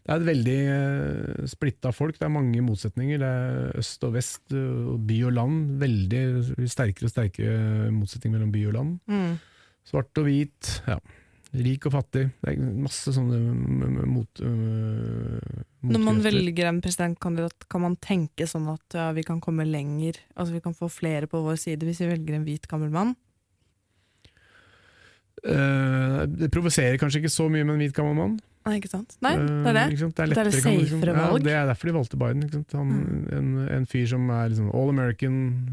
det 0.08 0.14
er 0.14 0.20
et 0.22 0.24
veldig 0.24 0.60
uh, 0.72 1.46
splitta 1.52 1.90
folk. 1.92 2.16
Det 2.16 2.24
er 2.24 2.30
mange 2.32 2.62
motsetninger. 2.64 3.18
Det 3.20 3.28
er 3.28 3.76
øst 3.76 4.04
og 4.08 4.14
vest, 4.14 4.40
uh, 4.56 4.94
by 4.96 5.18
og 5.28 5.34
land. 5.36 5.58
Veldig 5.82 6.22
sterkere 6.70 7.04
og 7.04 7.12
sterkere 7.12 7.90
motsetninger 7.92 8.38
mellom 8.38 8.52
by 8.54 8.62
og 8.70 8.72
land. 8.78 8.94
mm. 9.06 9.34
Svart 9.84 10.16
og 10.16 10.24
hvit. 10.24 10.70
Ja. 10.88 10.96
Rik 11.60 11.84
og 11.90 11.92
fattig. 11.92 12.24
Det 12.40 12.54
er 12.54 12.72
masse 12.80 13.12
sånne 13.12 14.06
mot, 14.08 14.40
øh, 14.40 15.62
Når 15.82 16.00
man 16.02 16.16
velger 16.24 16.66
en 16.66 16.80
presidentkandidat, 16.82 17.68
kan 17.70 17.80
man 17.84 17.94
tenke 18.02 18.48
sånn 18.50 18.66
at 18.72 18.94
ja, 18.98 19.12
vi 19.14 19.22
kan 19.22 19.38
komme 19.40 19.62
lenger, 19.68 20.16
altså 20.34 20.52
vi 20.56 20.60
kan 20.64 20.74
få 20.74 20.88
flere 20.90 21.28
på 21.30 21.38
vår 21.44 21.54
side 21.56 21.86
hvis 21.86 22.00
vi 22.02 22.08
velger 22.10 22.34
en 22.34 22.44
hvit, 22.48 22.66
gammel 22.66 22.90
mann? 22.90 23.14
Uh, 25.46 26.26
det 26.26 26.48
provoserer 26.50 26.98
kanskje 26.98 27.20
ikke 27.22 27.30
så 27.30 27.46
mye 27.46 27.62
med 27.62 27.76
en 27.76 27.82
hvit 27.84 27.94
gammel 27.94 28.16
mann. 28.18 28.32
Nei, 28.66 28.74
ikke 28.80 28.90
sant? 28.90 29.14
Nei, 29.24 29.36
det 29.38 29.44
er 29.48 29.68
Eh, 29.70 29.88
det. 29.88 29.98
sant? 30.00 30.16
Det 30.16 30.22
er, 30.24 30.26
Det 30.26 30.38
er 30.38 30.44
det 30.44 30.52
lettere, 30.52 30.62
kan 30.62 30.78
liksom- 30.82 31.04
ja, 31.06 31.38
det 31.38 31.52
er 31.54 31.66
derfor 31.70 31.86
de 31.86 31.94
valgte 31.94 32.18
Biden. 32.18 32.64
Han, 32.74 33.28
en, 33.32 33.68
en 33.68 33.86
fyr 33.86 34.06
som 34.08 34.28
er 34.30 34.48
liksom 34.50 34.74
all 34.74 34.88
American, 34.90 35.70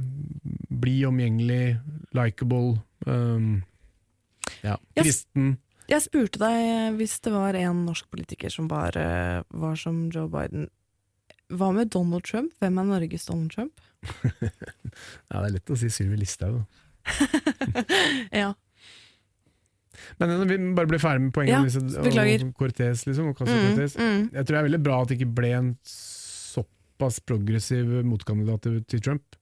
blid, 0.70 1.04
omgjengelig, 1.06 1.80
likeable. 2.14 2.80
Um, 3.08 3.64
ja. 4.64 4.78
Yes. 4.96 5.26
Jeg 5.92 6.02
spurte 6.02 6.40
deg 6.42 6.96
hvis 6.98 7.20
det 7.22 7.32
var 7.34 7.54
en 7.60 7.84
norsk 7.86 8.08
politiker 8.10 8.50
som 8.54 8.68
bare 8.72 9.44
var 9.54 9.76
som 9.78 10.08
Joe 10.14 10.28
Biden. 10.34 10.68
Hva 11.54 11.68
med 11.76 11.92
Donald 11.94 12.24
Trump? 12.26 12.54
Hvem 12.60 12.80
er 12.82 12.88
Norges 12.90 13.28
Donald 13.30 13.52
Trump? 13.54 13.82
Ja, 15.30 15.42
det 15.42 15.48
er 15.50 15.54
lett 15.58 15.72
å 15.74 15.76
si 15.78 15.90
Sylvi 15.92 16.16
Listhaug. 16.22 16.62
ja. 18.32 18.54
Men 20.22 20.32
eh, 20.32 20.44
vi 20.50 20.58
bare 20.78 20.90
ble 20.90 21.00
ferdig 21.02 21.26
med 21.28 21.34
poenget. 21.36 21.54
Ja, 21.54 21.60
om 21.60 21.68
disse- 21.68 22.46
og 22.48 22.54
Cortez, 22.60 23.06
liksom, 23.08 23.30
og 23.32 23.40
Mm, 23.42 23.52
Cortez. 23.76 23.96
mm. 23.98 24.22
Jeg 24.34 24.46
tror 24.46 24.54
det 24.56 24.60
er 24.62 24.68
veldig 24.70 24.84
bra 24.86 25.02
at 25.02 25.10
det 25.12 25.18
ikke 25.20 25.36
ble 25.38 25.52
en 25.58 25.70
såpass 25.86 27.20
progressiv 27.26 27.92
motkandidat 28.08 28.62
til- 28.88 29.02
Trump. 29.02 29.36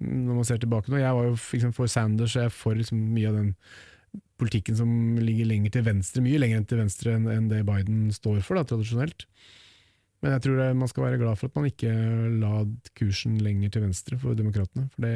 Når 0.00 0.34
man 0.38 0.44
ser 0.44 0.58
tilbake 0.62 0.88
nå. 0.88 0.96
Jeg 1.02 1.12
var 1.14 1.24
jo 1.28 1.34
for 1.36 1.72
for 1.76 1.86
Sanders, 1.86 2.36
og 2.36 2.40
jeg 2.42 2.46
er 2.46 2.56
for 2.56 2.74
liksom 2.74 2.98
mye 3.12 3.28
av 3.28 3.34
den 3.36 3.54
politikken 4.40 4.76
som 4.78 4.90
ligger 5.20 5.46
lenger 5.50 5.70
til 5.76 5.84
venstre, 5.86 6.22
mye 6.24 6.38
lenger 6.40 6.64
til 6.70 6.80
venstre 6.80 7.12
enn 7.18 7.26
enn 7.30 7.48
det 7.50 7.64
Biden 7.68 8.08
står 8.14 8.40
for, 8.46 8.56
da, 8.58 8.64
tradisjonelt. 8.64 9.26
Men 10.20 10.34
jeg 10.34 10.42
tror 10.44 10.56
det, 10.60 10.68
man 10.76 10.88
skal 10.90 11.04
være 11.06 11.18
glad 11.20 11.38
for 11.40 11.48
at 11.48 11.54
man 11.56 11.68
ikke 11.70 11.92
la 12.42 12.54
kursen 12.98 13.38
lenger 13.40 13.70
til 13.72 13.84
venstre 13.86 14.18
for 14.20 14.36
demokratene. 14.36 14.88
For 14.94 15.06
det 15.06 15.14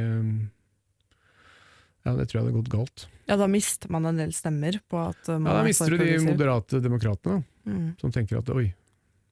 ja, 2.04 2.12
det 2.18 2.26
tror 2.28 2.36
jeg 2.38 2.44
hadde 2.44 2.56
gått 2.58 2.68
galt. 2.72 3.06
ja, 3.30 3.36
da 3.40 3.46
mister 3.48 3.88
man 3.92 4.04
en 4.10 4.18
del 4.20 4.32
stemmer 4.36 4.76
på 4.92 4.98
at 5.00 5.28
uh, 5.30 5.38
man 5.38 5.48
Ja, 5.48 5.52
Da 5.56 5.60
er 5.62 5.68
mister 5.70 5.90
du 5.94 5.98
de 6.02 6.18
moderate 6.24 6.80
demokratene, 6.84 7.42
Mm. 7.64 7.94
som 7.98 8.10
tenker 8.12 8.36
at 8.42 8.50
oi, 8.52 8.74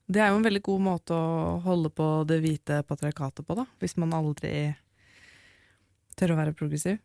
Det 0.09 0.17
er 0.25 0.31
jo 0.33 0.39
en 0.39 0.45
veldig 0.47 0.63
god 0.65 0.81
måte 0.81 1.13
å 1.13 1.61
holde 1.61 1.91
på 1.93 2.07
det 2.27 2.39
hvite 2.41 2.79
patriarkatet 2.89 3.45
på, 3.47 3.55
da. 3.55 3.67
Hvis 3.79 3.99
man 4.01 4.11
aldri 4.17 4.75
tør 6.17 6.33
å 6.33 6.37
være 6.39 6.55
progressiv. 6.57 6.97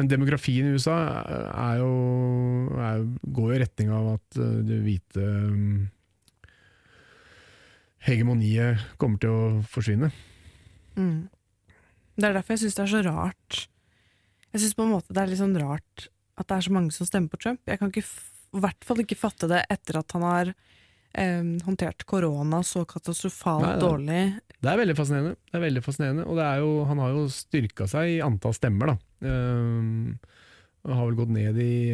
Men 0.00 0.08
demografien 0.08 0.64
i 0.64 0.76
USA 0.78 0.96
er 1.52 1.80
jo, 1.82 1.88
er, 2.80 3.02
går 3.36 3.50
jo 3.50 3.56
i 3.58 3.60
retning 3.60 3.90
av 3.92 4.14
at 4.14 4.38
uh, 4.40 4.62
det 4.64 4.78
hvite 4.80 5.20
um, 5.20 5.90
hegemoniet 8.08 8.80
kommer 8.96 9.20
til 9.20 9.34
å 9.34 9.42
forsvinne. 9.68 10.08
Mm. 10.96 11.28
Det 12.16 12.30
er 12.30 12.38
derfor 12.38 12.56
jeg 12.56 12.62
syns 12.64 12.78
det 12.78 12.86
er 12.86 12.92
så 12.94 13.02
rart. 13.04 13.60
Jeg 14.54 14.64
syns 14.64 14.78
på 14.78 14.86
en 14.86 14.94
måte 14.94 15.12
det 15.12 15.20
er 15.20 15.30
litt 15.34 15.42
sånn 15.42 15.60
rart 15.60 16.08
at 16.40 16.48
det 16.48 16.56
er 16.56 16.64
så 16.64 16.72
mange 16.72 16.96
som 16.96 17.08
stemmer 17.08 17.28
på 17.28 17.42
Trump. 17.44 17.60
Jeg 17.68 17.82
kan 17.82 17.92
i 17.92 18.04
hvert 18.64 18.88
fall 18.88 19.04
ikke 19.04 19.20
fatte 19.20 19.50
det 19.52 19.60
etter 19.68 20.00
at 20.00 20.16
han 20.16 20.24
har 20.24 20.54
eh, 21.12 21.44
håndtert 21.66 22.04
korona 22.08 22.62
så 22.66 22.84
katastrofalt 22.88 23.66
Nei, 23.66 23.78
dårlig. 23.82 24.22
Det 24.60 24.72
er 24.72 24.82
veldig 24.82 24.96
fascinerende. 24.98 25.36
Det 25.48 25.56
er 25.56 25.64
veldig 25.64 25.82
fascinerende 25.84 26.26
Og 26.28 26.36
det 26.36 26.44
er 26.44 26.60
jo, 26.60 26.72
han 26.90 27.00
har 27.00 27.14
jo 27.16 27.24
styrka 27.32 27.88
seg 27.90 28.16
i 28.16 28.20
antall 28.24 28.56
stemmer, 28.56 28.92
da. 28.92 28.98
Um, 29.30 30.18
har 30.88 31.04
vel 31.04 31.18
gått 31.18 31.32
ned 31.34 31.58
i, 31.60 31.92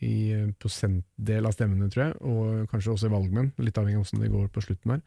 i 0.00 0.14
prosentdel 0.56 1.44
av 1.44 1.52
stemmene, 1.52 1.90
tror 1.92 2.06
jeg, 2.06 2.14
og 2.24 2.70
kanskje 2.70 2.94
også 2.94 3.10
i 3.10 3.12
valgmenn, 3.12 3.50
litt 3.60 3.76
avhengig 3.76 4.00
av 4.00 4.06
hvordan 4.06 4.24
det 4.24 4.30
går 4.32 4.46
på 4.54 4.62
slutten 4.64 4.94
her. 4.94 5.02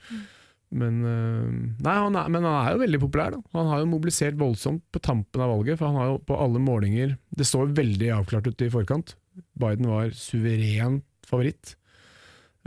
Men, 0.69 0.99
øh, 1.01 1.47
nei, 1.81 1.95
han 1.97 2.17
er, 2.19 2.29
men 2.29 2.45
han 2.45 2.59
er 2.59 2.75
jo 2.75 2.83
veldig 2.83 3.01
populær. 3.01 3.33
Da. 3.33 3.41
Han 3.57 3.71
har 3.71 3.81
jo 3.81 3.89
mobilisert 3.89 4.38
voldsomt 4.38 4.83
på 4.93 5.01
tampen 5.01 5.41
av 5.41 5.49
valget, 5.55 5.79
for 5.79 5.89
han 5.89 5.97
har 5.97 6.12
jo 6.12 6.19
på 6.29 6.38
alle 6.38 6.62
målinger 6.62 7.15
Det 7.33 7.47
står 7.47 7.73
veldig 7.77 8.12
avklart 8.19 8.51
ut 8.51 8.62
i 8.62 8.69
forkant. 8.69 9.15
Biden 9.57 9.89
var 9.89 10.13
suveren 10.13 11.01
favoritt. 11.25 11.73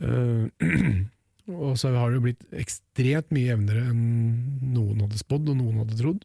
Uh, 0.01 0.49
og 1.67 1.75
så 1.81 1.93
har 1.97 2.11
det 2.11 2.21
jo 2.21 2.27
blitt 2.29 2.47
ekstremt 2.57 3.33
mye 3.35 3.51
jevnere 3.51 3.83
enn 3.91 4.05
noen 4.73 5.03
hadde 5.05 5.21
spådd 5.21 5.53
og 5.53 5.59
noen 5.59 5.83
hadde 5.83 5.99
trodd. 5.99 6.25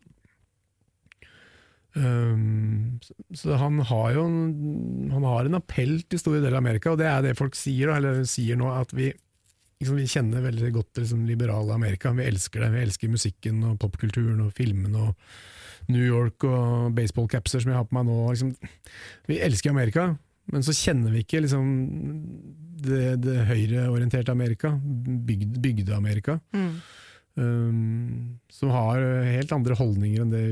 Um, 1.98 3.00
så, 3.34 3.56
han 3.58 3.80
har 3.90 4.12
jo 4.14 4.26
han 4.28 5.24
har 5.26 5.48
en 5.48 5.58
appell 5.58 5.96
til 6.06 6.22
store 6.22 6.44
deler 6.44 6.60
av 6.60 6.62
Amerika, 6.62 6.94
og 6.94 7.02
det 7.02 7.08
er 7.10 7.24
det 7.26 7.38
folk 7.40 7.58
sier, 7.58 7.96
eller 7.96 8.22
sier 8.30 8.60
nå, 8.60 8.70
at 8.70 8.94
vi 8.94 9.10
liksom, 9.82 9.98
vi 9.98 10.10
kjenner 10.10 10.46
veldig 10.46 10.72
godt 10.76 11.02
liksom, 11.02 11.26
liberale 11.30 11.74
Amerika. 11.74 12.14
Vi 12.18 12.28
elsker 12.28 12.64
det. 12.64 12.74
Vi 12.76 12.84
elsker 12.86 13.14
musikken 13.14 13.64
og 13.66 13.80
popkulturen 13.82 14.44
og 14.46 14.54
filmene 14.58 15.10
og 15.10 15.90
New 15.92 16.04
York 16.04 16.44
og 16.48 16.94
baseballcapser 16.98 17.64
som 17.64 17.72
jeg 17.72 17.80
har 17.80 17.88
på 17.88 17.98
meg 17.98 18.08
nå. 18.10 18.20
Liksom. 18.30 18.54
Vi 19.30 19.40
elsker 19.44 19.74
Amerika, 19.74 20.10
men 20.54 20.64
så 20.66 20.76
kjenner 20.76 21.14
vi 21.14 21.24
ikke 21.26 21.42
liksom, 21.44 21.68
det, 22.84 23.18
det 23.24 23.44
høyreorienterte 23.50 24.34
Amerika, 24.34 24.74
bygd, 24.78 25.60
bygde-Amerika. 25.64 26.40
Mm. 26.56 26.72
Um, 27.38 28.40
som 28.50 28.72
har 28.74 29.04
helt 29.30 29.52
andre 29.54 29.76
holdninger 29.78 30.24
enn 30.24 30.32
det 30.34 30.44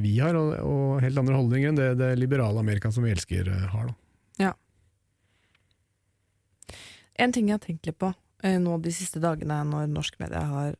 vi 0.00 0.14
har, 0.22 0.38
og, 0.40 0.54
og 0.64 1.02
helt 1.04 1.20
andre 1.20 1.36
holdninger 1.36 1.72
enn 1.72 1.80
det, 1.80 1.90
det 2.00 2.14
liberale 2.16 2.62
Amerika 2.62 2.92
som 2.94 3.04
vi 3.04 3.12
elsker, 3.12 3.50
har. 3.74 3.90
Da. 3.90 4.46
Ja. 4.46 4.52
En 7.20 7.34
ting 7.34 7.50
jeg 7.50 7.58
har 7.58 7.66
tenkt 7.66 7.90
litt 7.90 8.00
på, 8.00 8.14
Eh, 8.44 8.58
nå 8.60 8.76
de 8.84 8.92
siste 8.92 9.22
dagene 9.24 9.62
når 9.70 9.88
norsk 9.88 10.18
media 10.20 10.42
har 10.50 10.74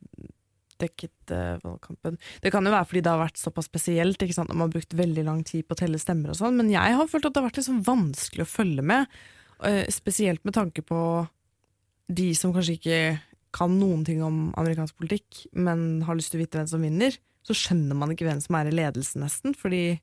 dekket 0.83 1.33
uh, 1.35 1.61
valgkampen. 1.63 2.19
Det 2.43 2.53
kan 2.55 2.67
jo 2.67 2.73
være 2.75 2.89
fordi 2.91 3.03
det 3.05 3.13
har 3.13 3.23
vært 3.23 3.41
såpass 3.41 3.69
spesielt, 3.71 4.21
ikke 4.21 4.37
sant? 4.37 4.53
man 4.53 4.67
har 4.67 4.75
brukt 4.75 4.97
veldig 4.99 5.27
lang 5.27 5.45
tid 5.47 5.67
på 5.67 5.77
å 5.77 5.81
telle 5.81 6.01
stemmer 6.03 6.33
og 6.33 6.41
sånn, 6.41 6.59
men 6.61 6.73
jeg 6.73 6.99
har 6.99 7.11
følt 7.11 7.29
at 7.29 7.35
det 7.35 7.43
har 7.43 7.49
vært 7.49 7.61
liksom 7.63 7.85
vanskelig 7.87 8.47
å 8.47 8.51
følge 8.51 8.87
med. 8.95 9.21
Uh, 9.63 9.85
spesielt 9.93 10.43
med 10.47 10.57
tanke 10.57 10.85
på 10.87 10.99
de 12.15 12.33
som 12.37 12.53
kanskje 12.55 12.79
ikke 12.79 12.99
kan 13.55 13.77
noen 13.79 14.03
ting 14.07 14.21
om 14.27 14.49
amerikansk 14.59 14.99
politikk, 14.99 15.45
men 15.55 16.03
har 16.07 16.19
lyst 16.19 16.35
til 16.35 16.41
å 16.41 16.45
vite 16.45 16.59
hvem 16.59 16.71
som 16.71 16.83
vinner. 16.85 17.17
Så 17.45 17.57
skjønner 17.57 17.97
man 17.99 18.13
ikke 18.13 18.27
hvem 18.27 18.41
som 18.43 18.57
er 18.59 18.71
i 18.71 18.75
ledelsen, 18.75 19.25
nesten, 19.25 19.55
fordi 19.59 20.01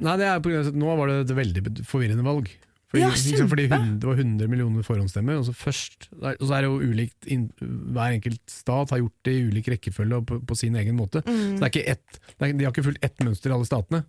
Nei, 0.00 0.14
det 0.16 0.30
er 0.30 0.38
på 0.40 0.48
grunn 0.48 0.62
av 0.62 0.68
at 0.70 0.76
Nå 0.80 0.92
var 0.96 1.10
det 1.10 1.16
et 1.26 1.32
veldig 1.36 1.62
forvirrende 1.84 2.24
valg. 2.24 2.46
Fordi, 2.90 3.04
ja, 3.04 3.10
liksom, 3.14 3.48
fordi 3.52 3.68
det 3.70 4.02
var 4.02 4.18
100 4.18 4.50
millioner 4.50 4.82
forhåndsstemmer, 4.82 5.38
og 5.38 5.44
så, 5.46 5.52
først, 5.54 6.08
og 6.18 6.42
så 6.42 6.56
er 6.56 6.64
det 6.64 6.70
jo 6.72 6.90
ulikt 6.90 7.28
Hver 7.62 8.16
enkelt 8.16 8.42
stat 8.50 8.90
har 8.90 8.98
gjort 8.98 9.28
det 9.28 9.34
i 9.36 9.44
ulik 9.46 9.70
rekkefølge 9.70 10.18
og 10.18 10.26
på, 10.26 10.40
på 10.42 10.58
sin 10.58 10.74
egen 10.80 10.98
måte. 10.98 11.22
Mm. 11.22 11.54
Så 11.54 11.60
det 11.60 11.68
er 11.68 11.70
ikke 11.74 11.90
ett, 11.94 12.22
er, 12.34 12.50
De 12.50 12.66
har 12.66 12.74
ikke 12.74 12.88
fulgt 12.88 13.06
ett 13.06 13.22
mønster 13.22 13.52
i 13.52 13.54
alle 13.54 13.68
statene. 13.68 14.02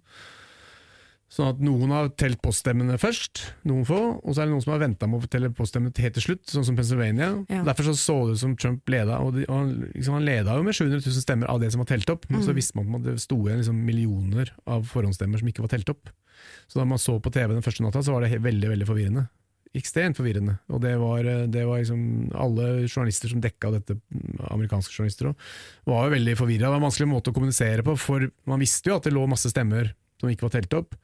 Sånn 1.31 1.47
at 1.47 1.61
Noen 1.63 1.93
har 1.95 2.09
telt 2.19 2.41
poststemmene 2.43 2.97
først, 2.99 3.39
noen 3.69 3.85
få, 3.87 3.99
og 4.19 4.33
så 4.33 4.41
er 4.41 4.49
det 4.49 4.51
noen 4.51 4.63
som 4.65 4.73
har 4.73 4.81
venta 4.81 5.07
med 5.07 5.21
å 5.23 5.29
telle 5.31 5.51
poststemmene 5.55 6.03
helt 6.03 6.17
til 6.17 6.25
slutt, 6.25 6.41
sånn 6.51 6.65
som 6.67 6.75
Pennsylvania. 6.75 7.29
Ja. 7.53 7.61
Derfor 7.69 7.87
så, 7.87 7.93
så 8.01 8.17
det 8.27 8.35
ut 8.35 8.41
som 8.41 8.57
Trump 8.59 8.91
leda, 8.91 9.21
og, 9.23 9.37
de, 9.37 9.45
og 9.45 9.61
han, 9.61 9.69
liksom, 9.93 10.17
han, 10.17 10.25
leda 10.27 10.57
jo 10.57 10.65
med 10.67 10.75
700 10.75 11.05
000 11.05 11.23
stemmer 11.23 11.53
av 11.53 11.61
det 11.63 11.69
som 11.71 11.85
var 11.85 11.87
telt 11.93 12.11
opp, 12.11 12.27
men 12.27 12.41
mm. 12.41 12.47
så 12.49 12.57
visste 12.57 12.81
man 12.81 12.99
at 12.99 13.07
det 13.07 13.15
sto 13.23 13.37
igjen 13.45 13.61
liksom, 13.61 13.79
millioner 13.87 14.51
av 14.67 14.83
forhåndsstemmer 14.91 15.39
som 15.39 15.53
ikke 15.53 15.63
var 15.63 15.71
telt 15.77 15.93
opp. 15.93 16.11
Så 16.67 16.79
da 16.79 16.87
man 16.87 17.01
så 17.01 17.17
på 17.21 17.31
TV 17.33 17.53
den 17.53 17.65
første 17.65 17.85
natta, 17.85 18.03
så 18.03 18.15
var 18.15 18.25
det 18.25 18.41
veldig 18.41 18.73
veldig 18.73 18.87
forvirrende. 18.89 19.27
Ekstremt 19.77 20.17
forvirrende. 20.19 20.57
Og 20.71 20.81
det 20.83 20.93
var, 20.99 21.23
eh, 21.23 21.47
det 21.47 21.63
var 21.67 21.79
liksom 21.79 22.31
Alle 22.35 22.87
journalister 22.89 23.31
som 23.31 23.41
dekka 23.41 23.71
dette, 23.71 23.95
amerikanske 24.51 24.91
journalister 24.91 25.31
òg, 25.31 25.35
var 25.87 26.05
jo 26.07 26.15
veldig 26.17 26.37
forvirra. 26.37 26.67
Det 26.67 26.73
var 26.73 26.81
en 26.81 26.89
vanskelig 26.89 27.11
måte 27.11 27.31
å 27.31 27.33
kommunisere 27.33 27.83
på, 27.83 27.97
for 27.97 28.29
man 28.45 28.59
visste 28.59 28.91
jo 28.91 28.97
at 28.97 29.03
det 29.07 29.13
lå 29.15 29.23
masse 29.27 29.49
stemmer 29.49 29.93
som 30.19 30.29
ikke 30.29 30.47
var 30.47 30.55
telt 30.57 30.73
opp. 30.77 30.95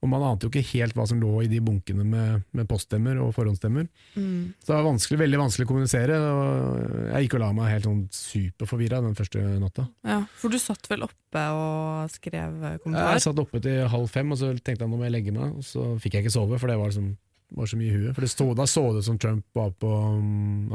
Og 0.00 0.08
man 0.08 0.22
ante 0.24 0.46
jo 0.46 0.50
ikke 0.50 0.78
helt 0.78 0.96
hva 0.96 1.04
som 1.08 1.18
lå 1.20 1.42
i 1.44 1.48
de 1.50 1.58
bunkene 1.60 2.04
med, 2.08 2.44
med 2.56 2.68
poststemmer 2.70 3.18
og 3.20 3.34
forhåndsstemmer. 3.36 3.84
Mm. 4.14 4.56
Så 4.56 4.70
det 4.70 4.76
var 4.78 4.86
vanskelig, 4.86 5.18
veldig 5.20 5.40
vanskelig 5.42 5.66
å 5.66 5.68
kommunisere. 5.68 6.16
Og 6.24 6.94
jeg 7.10 7.26
gikk 7.26 7.36
og 7.36 7.42
la 7.44 7.50
meg 7.58 7.72
helt 7.74 7.88
sånn 7.88 8.00
superforvirra 8.16 9.02
den 9.04 9.18
første 9.18 9.44
natta. 9.60 9.84
Ja, 10.08 10.22
For 10.40 10.52
du 10.52 10.56
satt 10.62 10.88
vel 10.88 11.04
oppe 11.04 11.42
og 11.52 12.14
skrev 12.14 12.56
kommentarer? 12.80 13.18
Jeg 13.18 13.26
satt 13.26 13.42
oppe 13.44 13.60
til 13.64 13.84
halv 13.92 14.08
fem, 14.12 14.32
og 14.32 14.40
så 14.40 14.54
tenkte 14.56 14.86
jeg 14.86 14.92
nå 14.92 14.96
må 14.96 15.04
jeg 15.08 15.16
legge 15.18 15.36
meg. 15.36 15.52
Og 15.60 15.68
så 15.68 15.90
fikk 16.00 16.16
jeg 16.16 16.26
ikke 16.26 16.36
sove, 16.38 16.62
for 16.62 16.72
det 16.72 16.80
var, 16.80 16.94
liksom, 16.94 17.12
var 17.60 17.68
så 17.68 17.80
mye 17.82 17.92
i 17.92 17.98
huet. 17.98 18.16
For 18.16 18.32
stod, 18.32 18.56
da 18.56 18.68
så 18.72 18.86
det 18.96 19.04
som 19.04 19.20
Trump 19.20 19.44
var 19.58 19.76
på 19.76 19.92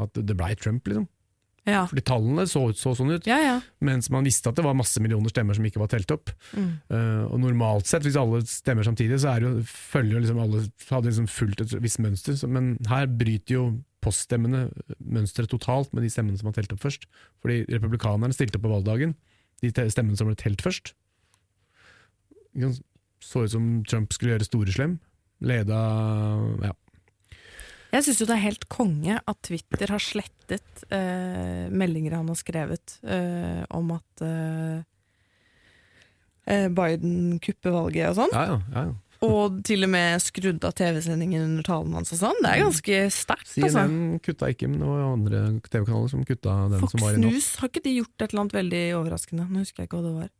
At 0.06 0.22
det 0.22 0.38
blei 0.38 0.54
Trump, 0.54 0.86
liksom. 0.86 1.10
Ja. 1.66 1.82
Fordi 1.90 2.04
tallene 2.06 2.44
så, 2.46 2.62
så 2.78 2.92
sånn 2.94 3.10
ut, 3.16 3.26
ja, 3.26 3.36
ja. 3.42 3.54
mens 3.82 4.06
man 4.14 4.26
visste 4.26 4.52
at 4.52 4.58
det 4.58 4.62
var 4.62 4.76
masse 4.78 5.00
millioner 5.02 5.32
stemmer 5.32 5.56
som 5.58 5.66
ikke 5.66 5.82
var 5.82 5.90
telt 5.90 6.12
opp. 6.14 6.30
Mm. 6.54 6.68
Uh, 6.92 7.24
og 7.26 7.40
Normalt 7.42 7.90
sett, 7.90 8.06
hvis 8.06 8.18
alle 8.20 8.44
stemmer 8.46 8.86
samtidig, 8.86 9.18
så 9.22 9.34
jo, 9.42 9.50
følger 9.66 10.14
jo 10.14 10.22
liksom 10.22 10.40
alle 10.44 10.62
hadde 10.92 11.10
liksom 11.10 11.28
fulgt 11.30 11.64
et 11.64 11.74
visst 11.82 12.00
mønster. 12.04 12.38
Så, 12.38 12.50
men 12.50 12.76
her 12.90 13.10
bryter 13.10 13.58
jo 13.58 13.64
poststemmene 14.06 14.68
mønsteret 15.02 15.50
totalt 15.50 15.90
med 15.96 16.06
de 16.06 16.12
stemmene 16.12 16.38
som 16.38 16.50
var 16.50 16.54
telt 16.60 16.76
opp 16.76 16.84
først. 16.84 17.08
Fordi 17.42 17.64
republikanerne 17.74 18.36
stilte 18.36 18.60
opp 18.60 18.68
på 18.68 18.74
valgdagen, 18.76 19.16
de 19.64 19.72
stemmene 19.74 20.18
som 20.18 20.30
ble 20.30 20.38
telt 20.38 20.62
først. 20.62 20.94
Så 23.26 23.42
ut 23.42 23.52
som 23.52 23.70
Trump 23.88 24.14
skulle 24.14 24.36
gjøre 24.36 24.46
storeslem. 24.46 24.98
Leda 25.44 25.80
ja, 26.62 26.72
jeg 27.94 28.06
syns 28.06 28.20
jo 28.20 28.28
det 28.28 28.36
er 28.36 28.44
helt 28.44 28.66
konge 28.72 29.16
at 29.18 29.40
Twitter 29.46 29.94
har 29.94 30.02
slettet 30.02 30.84
eh, 30.90 31.66
meldinger 31.70 32.18
han 32.18 32.28
har 32.32 32.38
skrevet 32.38 32.98
eh, 33.06 33.62
om 33.76 33.94
at 33.96 34.26
eh, 34.26 34.84
eh 36.50 36.68
Biden 36.70 37.40
kupper 37.42 37.74
valget 37.74 38.12
og 38.12 38.22
sånn. 38.22 38.34
Ja, 38.34 38.46
ja, 38.54 38.60
ja, 38.74 38.94
og 39.24 39.60
til 39.64 39.86
og 39.86 39.90
med 39.92 40.20
skrudd 40.20 40.64
av 40.66 40.74
TV-sendingen 40.76 41.44
under 41.46 41.66
talen 41.66 41.94
hans 41.96 42.12
og 42.12 42.20
sånn. 42.20 42.40
Det 42.44 42.50
er 42.52 42.62
ganske 42.66 42.98
sterkt. 43.14 43.52
Altså. 43.54 43.70
CNN 43.72 44.18
kutta 44.24 44.50
ikke, 44.52 44.68
men 44.68 44.82
det 44.82 44.90
var 44.90 45.04
andre 45.06 45.42
TV-kanaler 45.70 46.10
som 46.12 46.26
kutta 46.28 46.56
den 46.72 46.82
Fox 46.84 46.92
som 46.94 47.04
var 47.04 47.14
i 47.14 47.22
natt. 47.22 47.36
News, 47.36 47.48
har 47.62 47.72
ikke 47.72 47.84
de 47.86 47.94
gjort 47.96 48.16
et 48.18 48.26
eller 48.28 48.42
annet 48.44 48.58
veldig 48.58 48.82
overraskende? 48.98 49.46
Nå 49.48 49.64
husker 49.64 49.82
jeg 49.82 49.90
ikke 49.90 50.00
hva 50.00 50.08
det 50.08 50.14
var. 50.18 50.34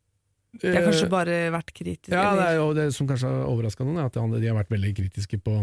De 0.56 0.72
har 0.72 0.86
kanskje 0.88 1.06
eh, 1.06 1.12
bare 1.12 1.38
vært 1.52 1.72
kritiske? 1.76 2.12
Ja, 2.12 2.28
det, 2.36 2.44
er 2.50 2.60
jo 2.60 2.68
det 2.76 2.86
som 2.96 3.08
kanskje 3.08 3.32
har 3.32 3.48
overraska 3.48 3.86
noen, 3.86 4.00
er 4.00 4.10
at 4.10 4.16
de 4.16 4.48
har 4.48 4.56
vært 4.56 4.72
veldig 4.72 4.92
kritiske 5.00 5.40
på 5.44 5.58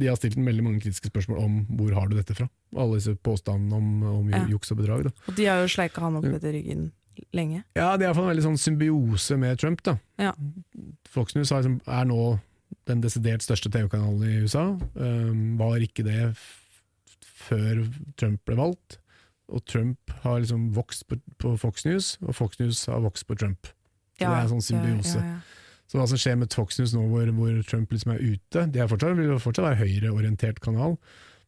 de 0.00 0.08
har 0.08 0.16
stilt 0.18 0.38
veldig 0.40 0.64
mange 0.64 0.80
kritiske 0.82 1.10
spørsmål 1.12 1.42
om 1.42 1.58
hvor 1.78 1.92
har 1.96 2.08
du 2.08 2.16
dette 2.16 2.36
fra. 2.36 2.48
Alle 2.76 2.98
disse 2.98 3.14
påstandene 3.20 3.76
om, 3.76 3.90
om 4.22 4.32
ja. 4.32 4.44
juks 4.50 4.72
og 4.72 4.80
bedrag. 4.80 5.08
Da. 5.08 5.12
Og 5.28 5.36
de 5.38 5.48
har 5.50 5.60
jo 5.62 5.70
sleika 5.70 6.04
han 6.04 6.16
opp 6.18 6.28
etter 6.30 6.54
ryggen 6.56 6.88
lenge. 7.36 7.60
Ja, 7.76 7.92
de 8.00 8.08
har 8.08 8.16
fått 8.16 8.24
en 8.24 8.32
veldig 8.32 8.46
sånn 8.46 8.60
symbiose 8.60 9.36
med 9.40 9.60
Trump. 9.60 9.84
da. 9.84 9.98
Ja. 10.20 10.32
Fox 11.12 11.36
News 11.36 11.52
liksom, 11.52 11.78
er 11.84 12.08
nå 12.08 12.22
den 12.88 13.04
desidert 13.04 13.44
største 13.44 13.70
TV-kanalen 13.72 14.24
i 14.24 14.42
USA. 14.46 14.64
Um, 14.96 15.58
var 15.60 15.84
ikke 15.84 16.06
det 16.06 16.32
før 17.42 17.84
Trump 18.16 18.42
ble 18.48 18.58
valgt. 18.58 18.98
Og 19.52 19.64
Trump 19.68 20.12
har 20.22 20.40
liksom 20.40 20.70
vokst 20.76 21.04
på, 21.10 21.18
på, 21.42 21.56
Fox 21.60 21.84
News, 21.84 22.14
og 22.24 22.36
Fox 22.38 22.60
News 22.62 22.86
har 22.88 23.02
vokst 23.04 23.26
på 23.28 23.36
Trump. 23.36 23.68
Så 24.16 24.24
ja, 24.24 24.30
det 24.30 24.36
er 24.38 24.46
en 24.46 24.54
sånn 24.54 24.64
symbiose. 24.64 25.20
Ja, 25.20 25.40
så 25.92 25.98
hva 26.00 26.06
som 26.08 26.20
skjer 26.20 26.38
med 26.40 26.54
Fox 26.56 26.78
News 26.80 26.94
nå 26.96 27.02
hvor, 27.10 27.28
hvor 27.36 27.56
Trump 27.68 27.90
liksom 27.92 28.14
er 28.14 28.22
ute 28.24 28.62
De 28.72 28.86
fortsatt, 28.88 29.18
vil 29.18 29.34
fortsatt 29.42 29.66
være 29.66 29.80
høyreorientert 29.82 30.62
kanal, 30.64 30.96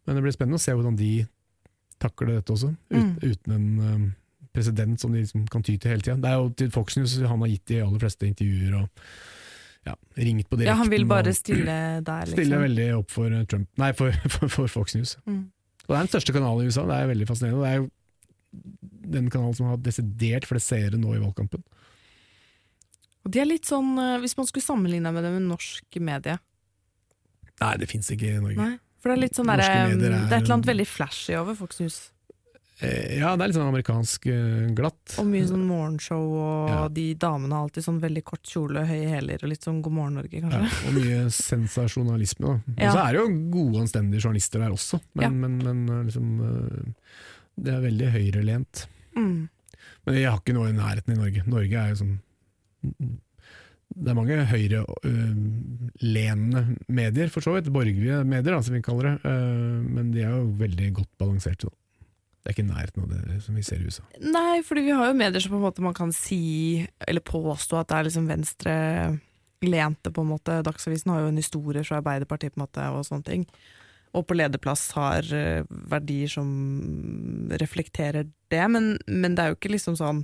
men 0.04 0.18
det 0.18 0.24
blir 0.26 0.34
spennende 0.36 0.60
å 0.60 0.64
se 0.64 0.74
hvordan 0.76 0.98
de 1.00 1.12
takler 2.02 2.34
dette 2.34 2.52
også, 2.52 2.74
ut, 2.92 2.98
mm. 2.98 3.14
uten 3.22 3.54
en 3.54 3.70
um, 3.80 4.04
president 4.52 5.00
som 5.00 5.14
de 5.14 5.22
liksom 5.22 5.46
kan 5.48 5.64
ty 5.64 5.78
til 5.80 5.94
hele 5.94 6.04
tida. 6.04 6.18
Det 6.20 6.28
er 6.28 6.42
jo 6.42 6.50
til 6.60 6.68
Fox 6.74 6.98
News 6.98 7.16
han 7.24 7.40
har 7.40 7.50
gitt 7.54 7.72
de 7.72 7.80
aller 7.86 8.04
fleste 8.04 8.28
intervjuer 8.28 8.76
og 8.82 9.08
ja, 9.88 9.96
ringt 10.20 10.50
på 10.50 10.58
direkten. 10.58 10.70
Ja, 10.70 10.76
Han 10.82 10.92
vil 10.92 11.08
bare 11.08 11.32
stille 11.36 11.78
der, 12.10 12.28
liksom. 12.28 12.36
Stille 12.36 12.60
veldig 12.66 12.88
opp 12.98 13.16
for 13.16 13.32
uh, 13.32 13.46
Trump, 13.48 13.70
nei, 13.80 13.92
for, 13.96 14.12
for, 14.36 14.52
for 14.52 14.74
Fox 14.76 14.98
News. 14.98 15.16
Mm. 15.24 15.46
Og 15.86 15.88
Det 15.88 15.96
er 15.96 16.04
den 16.04 16.12
største 16.12 16.36
kanalen 16.36 16.64
i 16.64 16.68
USA, 16.68 16.84
det 16.88 17.00
er 17.00 17.12
veldig 17.14 17.30
fascinerende. 17.32 17.64
Det 17.64 17.72
er 17.72 17.80
jo 17.80 17.90
den 19.14 19.32
kanalen 19.32 19.56
som 19.56 19.72
har 19.72 19.80
desidert 19.84 20.46
flest 20.48 20.68
seere 20.68 21.00
nå 21.00 21.16
i 21.16 21.22
valgkampen. 21.22 21.64
Og 23.24 23.32
de 23.32 23.40
er 23.40 23.48
litt 23.48 23.68
sånn, 23.68 23.94
eh, 23.98 24.18
Hvis 24.22 24.36
man 24.38 24.48
skulle 24.48 24.64
sammenligne 24.64 25.12
med 25.14 25.24
det 25.24 25.34
med 25.34 25.46
norsk 25.48 26.00
medie 26.04 26.38
Nei, 27.62 27.76
det 27.78 27.86
fins 27.86 28.10
ikke 28.10 28.32
i 28.32 28.40
Norge. 28.42 28.58
Nei, 28.58 28.72
for 28.98 29.12
Det 29.12 29.14
er 29.14 29.22
litt 29.22 29.38
sånn 29.38 29.52
der, 29.52 29.62
er, 29.62 29.92
det 29.94 30.08
er 30.10 30.16
et 30.26 30.32
eller 30.40 30.56
annet 30.56 30.72
veldig 30.72 30.86
flashy 30.90 31.36
over 31.38 31.54
Fox 31.54 31.78
News. 31.78 31.98
Eh, 32.82 33.20
ja, 33.20 33.30
det 33.38 33.44
er 33.44 33.52
litt 33.52 33.56
sånn 33.56 33.68
amerikansk 33.70 34.26
glatt. 34.74 35.14
Og 35.22 35.28
mye 35.30 35.46
sånn 35.46 35.62
morgenshow, 35.68 36.24
og 36.34 36.72
ja. 36.72 36.80
de 36.96 37.04
damene 37.22 37.54
har 37.54 37.68
alltid 37.68 37.86
sånn 37.86 38.00
veldig 38.02 38.24
kort 38.26 38.50
kjole, 38.50 38.82
høye 38.90 39.06
hæler 39.12 39.46
og 39.46 39.52
litt 39.52 39.68
sånn 39.68 39.78
God 39.86 39.96
morgen 40.00 40.18
Norge, 40.18 40.42
kanskje. 40.42 40.64
Ja, 40.66 40.82
og 40.90 40.98
mye 40.98 41.22
sensasjonalisme. 41.38 42.50
da. 42.50 42.74
Ja. 42.74 42.90
Og 42.90 42.98
så 42.98 43.04
er 43.04 43.14
det 43.14 43.22
jo 43.22 43.30
gode, 43.54 43.84
anstendige 43.86 44.26
journalister 44.26 44.66
der 44.66 44.74
også, 44.74 45.00
men, 45.22 45.40
men, 45.44 45.56
men 45.62 46.10
liksom 46.10 46.34
Det 47.54 47.70
er 47.70 47.86
veldig 47.86 48.12
høyrelent. 48.18 48.86
Mm. 49.14 49.46
Men 50.04 50.18
jeg 50.18 50.26
har 50.26 50.42
ikke 50.42 50.58
noe 50.58 50.74
i 50.74 50.76
nærheten 50.76 51.14
i 51.14 51.22
Norge. 51.22 51.46
Norge 51.46 51.86
er 51.86 51.94
jo 51.94 52.02
sånn 52.02 52.16
det 53.94 54.10
er 54.10 54.16
mange 54.16 54.46
høyrelenende 54.50 56.60
uh, 56.64 56.70
medier, 56.90 57.28
for 57.30 57.40
så 57.44 57.52
vidt. 57.54 57.72
Borgerlige 57.72 58.24
medier, 58.26 58.54
da, 58.56 58.62
som 58.64 58.74
vi 58.74 58.82
kaller 58.84 59.04
det. 59.12 59.18
Uh, 59.22 59.82
men 59.86 60.12
de 60.14 60.20
er 60.24 60.30
jo 60.34 60.44
veldig 60.58 60.88
godt 60.98 61.12
balanserte. 61.20 61.68
Det 62.44 62.50
er 62.50 62.54
ikke 62.56 62.66
i 62.66 62.72
nærheten 62.72 63.04
av 63.04 63.08
det 63.12 63.20
som 63.44 63.52
vi 63.56 63.62
ser 63.64 63.78
i 63.80 63.86
USA. 63.88 64.04
Nei, 64.20 64.56
fordi 64.66 64.80
vi 64.88 64.96
har 64.96 65.04
jo 65.08 65.14
medier 65.16 65.40
som 65.40 65.52
på 65.54 65.60
en 65.60 65.64
måte 65.64 65.84
man 65.84 65.96
kan 65.96 66.10
si, 66.12 66.86
eller 67.06 67.22
påstå 67.24 67.74
at 67.80 67.88
det 67.88 67.96
er 67.96 68.04
liksom 68.10 68.26
venstrelente, 68.28 70.08
på 70.10 70.20
en 70.20 70.32
måte. 70.34 70.64
Dagsavisen 70.66 71.10
har 71.14 71.20
jo 71.22 71.30
en 71.30 71.40
historie 71.40 71.82
fra 71.86 71.98
Arbeiderpartiet 72.02 72.52
på 72.52 72.58
en 72.60 72.66
måte, 72.66 72.82
og 72.92 73.06
sånne 73.08 73.26
ting. 73.30 73.42
Og 74.14 74.22
på 74.28 74.36
lederplass 74.36 74.90
har 74.94 75.26
eh, 75.34 75.64
verdier 75.90 76.28
som 76.30 76.48
reflekterer 77.62 78.24
det, 78.52 78.64
men, 78.70 78.84
men 79.08 79.34
det 79.34 79.42
er 79.42 79.48
jo 79.50 79.56
ikke 79.58 79.72
liksom 79.72 79.96
sånn 79.98 80.22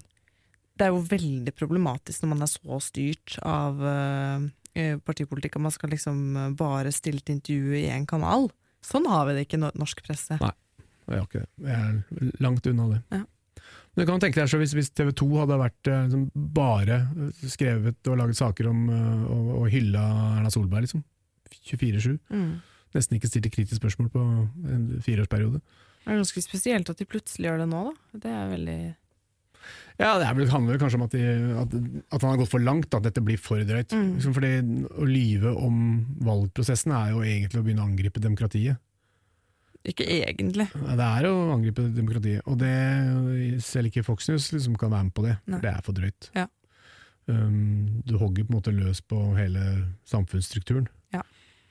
Det 0.80 0.86
er 0.86 0.94
jo 0.94 1.02
veldig 1.04 1.52
problematisk 1.58 2.24
når 2.24 2.32
man 2.32 2.46
er 2.46 2.50
så 2.54 2.80
styrt 2.80 3.36
av 3.44 3.82
eh, 3.84 4.46
eh, 4.80 4.94
partipolitikk 5.04 5.58
at 5.58 5.66
man 5.66 5.74
skal 5.74 5.92
liksom 5.92 6.22
bare 6.56 6.92
stille 6.96 7.20
til 7.20 7.36
intervju 7.36 7.76
i 7.82 7.90
én 7.92 8.08
kanal. 8.08 8.48
Sånn 8.84 9.04
har 9.10 9.28
vi 9.28 9.36
det 9.36 9.44
ikke 9.44 9.60
i 9.60 9.66
norsk 9.68 10.00
presse. 10.06 10.40
Nei. 10.40 10.54
Jeg 11.10 11.18
har 11.18 11.26
ikke 11.26 11.42
det. 11.42 11.50
Vi 11.60 11.74
er 11.74 12.42
langt 12.44 12.66
unna 12.70 12.88
det. 12.94 13.00
Ja. 13.12 13.24
Men 13.90 14.04
du 14.04 14.10
kan 14.12 14.22
tenke 14.22 14.38
deg 14.38 14.50
så 14.50 14.58
hvis, 14.60 14.74
hvis 14.76 14.92
TV 14.94 15.10
2 15.18 15.28
hadde 15.40 15.58
vært 15.60 15.90
eh, 15.90 16.02
liksom 16.06 16.26
bare 16.54 17.00
skrevet 17.50 18.10
og 18.10 18.20
laget 18.20 18.38
saker 18.38 18.70
om 18.70 18.84
eh, 18.94 19.24
og, 19.26 19.48
og 19.58 19.70
hylla 19.72 20.04
Erna 20.38 20.52
Solberg, 20.54 20.86
liksom. 20.86 21.02
24-7. 21.66 22.14
Mm. 22.30 22.52
Nesten 22.94 23.18
ikke 23.18 23.30
stilte 23.30 23.50
kritiske 23.50 23.80
spørsmål 23.80 24.12
på 24.14 24.22
en 24.22 24.84
fireårsperiode. 25.02 25.58
Det 26.00 26.14
er 26.14 26.20
ganske 26.22 26.42
spesielt 26.42 26.90
at 26.90 27.02
de 27.02 27.06
plutselig 27.08 27.50
gjør 27.50 27.64
det 27.64 27.68
nå, 27.70 27.82
da. 27.90 28.20
Det 28.22 28.30
er 28.34 28.52
veldig 28.54 28.78
Ja, 30.00 30.18
Det 30.18 30.26
er 30.26 30.34
vel- 30.34 30.48
handler 30.48 30.76
vel 30.76 30.80
kanskje 30.80 30.98
om 31.00 31.02
at, 31.04 31.10
de, 31.12 31.24
at, 31.60 31.74
at 32.14 32.22
han 32.22 32.30
har 32.30 32.38
gått 32.40 32.50
for 32.52 32.60
langt, 32.64 32.94
at 32.94 33.02
dette 33.04 33.20
blir 33.24 33.38
for 33.38 33.60
drøyt. 33.60 33.92
Mm. 33.92 34.14
Liksom 34.16 34.34
fordi 34.36 34.52
Å 34.96 35.08
lyve 35.08 35.54
om 35.56 36.06
valgprosessen 36.24 36.92
er 36.96 37.10
jo 37.12 37.20
egentlig 37.26 37.60
å 37.60 37.66
begynne 37.66 37.84
å 37.84 37.90
angripe 37.90 38.20
demokratiet. 38.22 38.78
Ikke 39.84 40.04
egentlig. 40.04 40.68
Ja, 40.76 40.96
Det 40.96 41.08
er 41.08 41.28
å 41.30 41.34
angripe 41.54 41.86
demokratiet, 41.96 42.42
og 42.46 42.58
det 42.60 43.60
selv 43.64 43.88
ikke 43.88 44.04
Fox 44.04 44.28
News 44.28 44.50
liksom 44.52 44.76
kan 44.76 44.90
være 44.92 45.04
med 45.08 45.14
på 45.16 45.24
det. 45.24 45.36
Nei. 45.48 45.60
Det 45.60 45.70
er 45.72 45.84
for 45.86 45.96
drøyt. 45.96 46.30
Ja. 46.36 46.46
Um, 47.30 48.02
du 48.04 48.16
hogger 48.18 48.44
på 48.44 48.50
en 48.50 48.56
måte 48.58 48.72
løs 48.74 49.00
på 49.06 49.18
hele 49.36 49.60
samfunnsstrukturen 50.08 50.88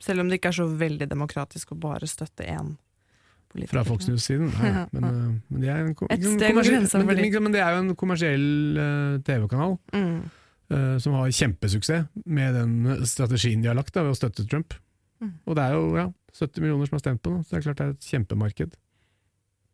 Selv 0.00 0.22
om 0.22 0.30
det 0.30 0.38
ikke 0.38 0.48
er 0.48 0.56
så 0.56 0.64
veldig 0.80 1.10
demokratisk 1.10 1.74
å 1.74 1.76
bare 1.76 2.06
støtte 2.08 2.46
én. 2.48 2.70
Fra 3.70 3.82
Fox 3.86 4.08
News-siden. 4.08 4.50
Ja, 4.62 4.84
men, 4.92 5.40
men, 5.48 5.62
det 5.62 5.70
er 5.72 5.80
en, 5.82 5.94
Et 6.10 6.26
steg 6.26 6.52
over 6.54 6.66
grensa 6.68 7.00
for 7.00 7.02
de. 7.02 7.30
men, 7.30 7.42
men 7.42 7.56
det 7.56 7.62
er 7.64 7.74
jo 7.74 7.80
en 7.82 7.96
kommersiell 7.98 8.46
uh, 8.78 9.16
TV-kanal 9.26 9.76
Mm. 9.92 10.20
uh, 10.70 10.98
som 11.02 11.16
har 11.18 11.32
kjempesuksess 11.34 12.06
med 12.26 12.54
den 12.54 13.06
strategien 13.06 13.62
de 13.62 13.68
har 13.72 13.74
lagt 13.78 13.94
da, 13.94 14.04
ved 14.06 14.14
å 14.14 14.20
støtte 14.20 14.46
Trump. 14.46 14.74
Mm. 15.20 15.34
Og 15.46 15.56
det 15.58 15.64
er 15.64 15.74
jo 15.74 15.96
ja, 15.98 16.06
70 16.38 16.60
millioner 16.62 16.86
som 16.86 16.96
har 16.96 17.04
stemt 17.04 17.22
på 17.22 17.32
nå, 17.34 17.42
så 17.42 17.56
det 17.56 17.58
er 17.58 17.66
klart 17.66 17.80
det 17.82 17.86
er 17.88 17.96
et 17.96 18.10
kjempemarked. 18.12 18.78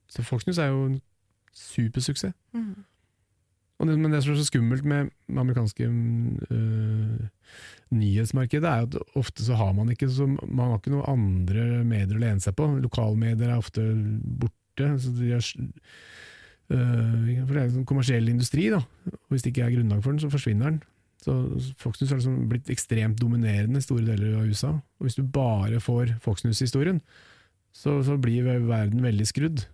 Så 0.09 0.25
Fox 0.25 0.47
News 0.47 0.59
er 0.59 0.73
jo 0.73 0.85
en 0.89 1.01
supersuksess. 1.57 2.35
Mm. 2.57 2.85
Det, 3.77 3.97
men 4.01 4.13
det 4.13 4.23
som 4.25 4.33
er 4.33 4.39
så 4.41 4.49
skummelt 4.49 4.87
med 4.89 5.11
det 5.29 5.41
amerikanske 5.43 5.85
øh, 5.85 7.27
nyhetsmarkedet, 7.93 8.65
er 8.65 8.87
at 8.87 8.97
ofte 9.19 9.45
så 9.45 9.59
har 9.59 9.75
man 9.77 9.91
ikke 9.93 10.09
så, 10.09 10.27
man 10.27 10.71
har 10.71 10.81
ikke 10.81 10.95
noen 10.95 11.11
andre 11.13 11.67
medier 11.85 12.17
å 12.17 12.23
lene 12.23 12.41
seg 12.43 12.57
på. 12.57 12.71
Lokalmedier 12.81 13.53
er 13.53 13.61
ofte 13.61 13.85
borte. 14.41 14.89
Så 15.03 15.13
de 15.19 15.31
er, 15.37 15.51
øh, 16.73 17.29
for 17.45 17.53
det 17.53 17.61
er 17.61 17.67
en 17.67 17.77
sånn 17.79 17.89
kommersiell 17.89 18.33
industri, 18.33 18.71
da. 18.73 18.81
Og 19.13 19.35
hvis 19.35 19.45
det 19.45 19.53
ikke 19.53 19.69
er 19.69 19.77
grunnlag 19.77 20.03
for 20.03 20.15
den, 20.15 20.25
så 20.25 20.33
forsvinner 20.33 20.73
den. 20.73 20.83
Så 21.27 21.37
Fox 21.81 22.01
News 22.01 22.13
har 22.13 22.21
liksom 22.21 22.43
blitt 22.51 22.73
ekstremt 22.73 23.21
dominerende 23.21 23.81
i 23.81 23.85
store 23.85 24.05
deler 24.09 24.37
av 24.41 24.49
USA. 24.49 24.73
Og 25.01 25.09
hvis 25.09 25.19
du 25.19 25.25
bare 25.25 25.81
får 25.83 26.17
Fox 26.25 26.45
News-historien, 26.47 27.01
så, 27.77 27.99
så 28.07 28.17
blir 28.21 28.47
verden 28.47 29.05
veldig 29.05 29.27
skrudd. 29.29 29.67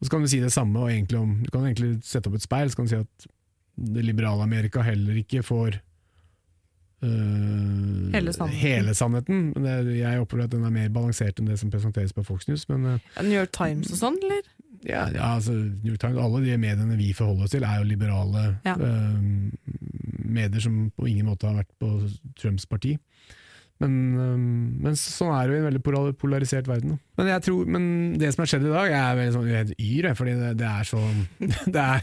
Og 0.00 0.06
så 0.06 0.10
kan 0.10 0.22
du 0.24 0.28
si 0.32 0.40
det 0.40 0.52
samme 0.52 0.80
om 0.80 1.42
Du 1.44 1.50
kan 1.52 1.66
egentlig 1.68 1.98
sette 2.04 2.28
opp 2.30 2.34
et 2.38 2.42
speil, 2.42 2.70
så 2.70 2.76
kan 2.76 2.86
du 2.86 2.90
si 2.94 2.96
at 2.96 3.26
det 3.76 4.04
liberale 4.04 4.42
Amerika 4.42 4.80
heller 4.82 5.14
ikke 5.20 5.42
får 5.42 5.76
øh, 7.02 8.12
Hele 8.12 8.32
sannheten. 8.32 8.58
hele 8.60 8.94
sannheten. 8.94 9.52
Men 9.56 9.64
det, 9.86 9.98
jeg 9.98 10.20
opplever 10.20 10.44
at 10.44 10.52
den 10.52 10.64
er 10.64 10.70
mer 10.74 10.88
balansert 10.92 11.38
enn 11.40 11.48
det 11.48 11.58
som 11.60 11.70
presenteres 11.72 12.12
på 12.16 12.22
Fox 12.26 12.48
News. 12.48 12.68
Men 12.68 12.84
øh, 12.84 12.98
Ja, 13.16 13.22
New 13.22 13.36
York 13.38 13.52
Times 13.56 13.92
og 13.92 13.98
sånn, 14.00 14.18
eller? 14.24 14.42
ja, 14.88 15.06
ja, 15.12 15.34
altså, 15.36 15.52
New 15.52 15.92
York 15.92 16.00
Times, 16.00 16.16
alle 16.18 16.40
de 16.46 16.56
mediene 16.58 16.96
vi 16.96 17.10
forholder 17.12 17.44
oss 17.44 17.50
til, 17.52 17.64
er 17.68 17.78
jo 17.82 17.84
liberale 17.88 18.56
Ja. 18.64 18.76
øh, 18.80 19.22
medier 20.24 20.60
som 20.60 20.90
på 20.96 21.06
ingen 21.10 21.26
måte 21.26 21.46
har 21.48 21.54
vært 21.60 21.72
på 21.80 22.08
Trumps 22.40 22.66
parti. 22.66 22.96
Men, 23.80 23.92
øh, 24.20 24.40
men 24.84 24.96
sånn 25.00 25.30
er 25.32 25.46
det 25.48 25.54
jo 25.54 25.58
i 25.58 25.60
en 25.62 25.68
veldig 25.70 26.14
polarisert 26.20 26.66
verden. 26.68 26.98
Men, 27.16 27.30
jeg 27.32 27.42
tror, 27.46 27.68
men 27.72 27.84
det 28.20 28.28
som 28.34 28.42
har 28.42 28.50
skjedd 28.52 28.66
i 28.66 28.72
dag, 28.74 28.88
jeg 28.92 29.00
er 29.00 29.16
veldig 29.16 29.34
sånn, 29.36 29.46
helt 29.54 29.72
yr, 29.80 30.08
fordi 30.18 30.34
det, 30.36 30.50
det 30.60 30.66
er 30.68 30.88
så 30.88 31.00
det 31.74 31.84
er, 31.84 32.02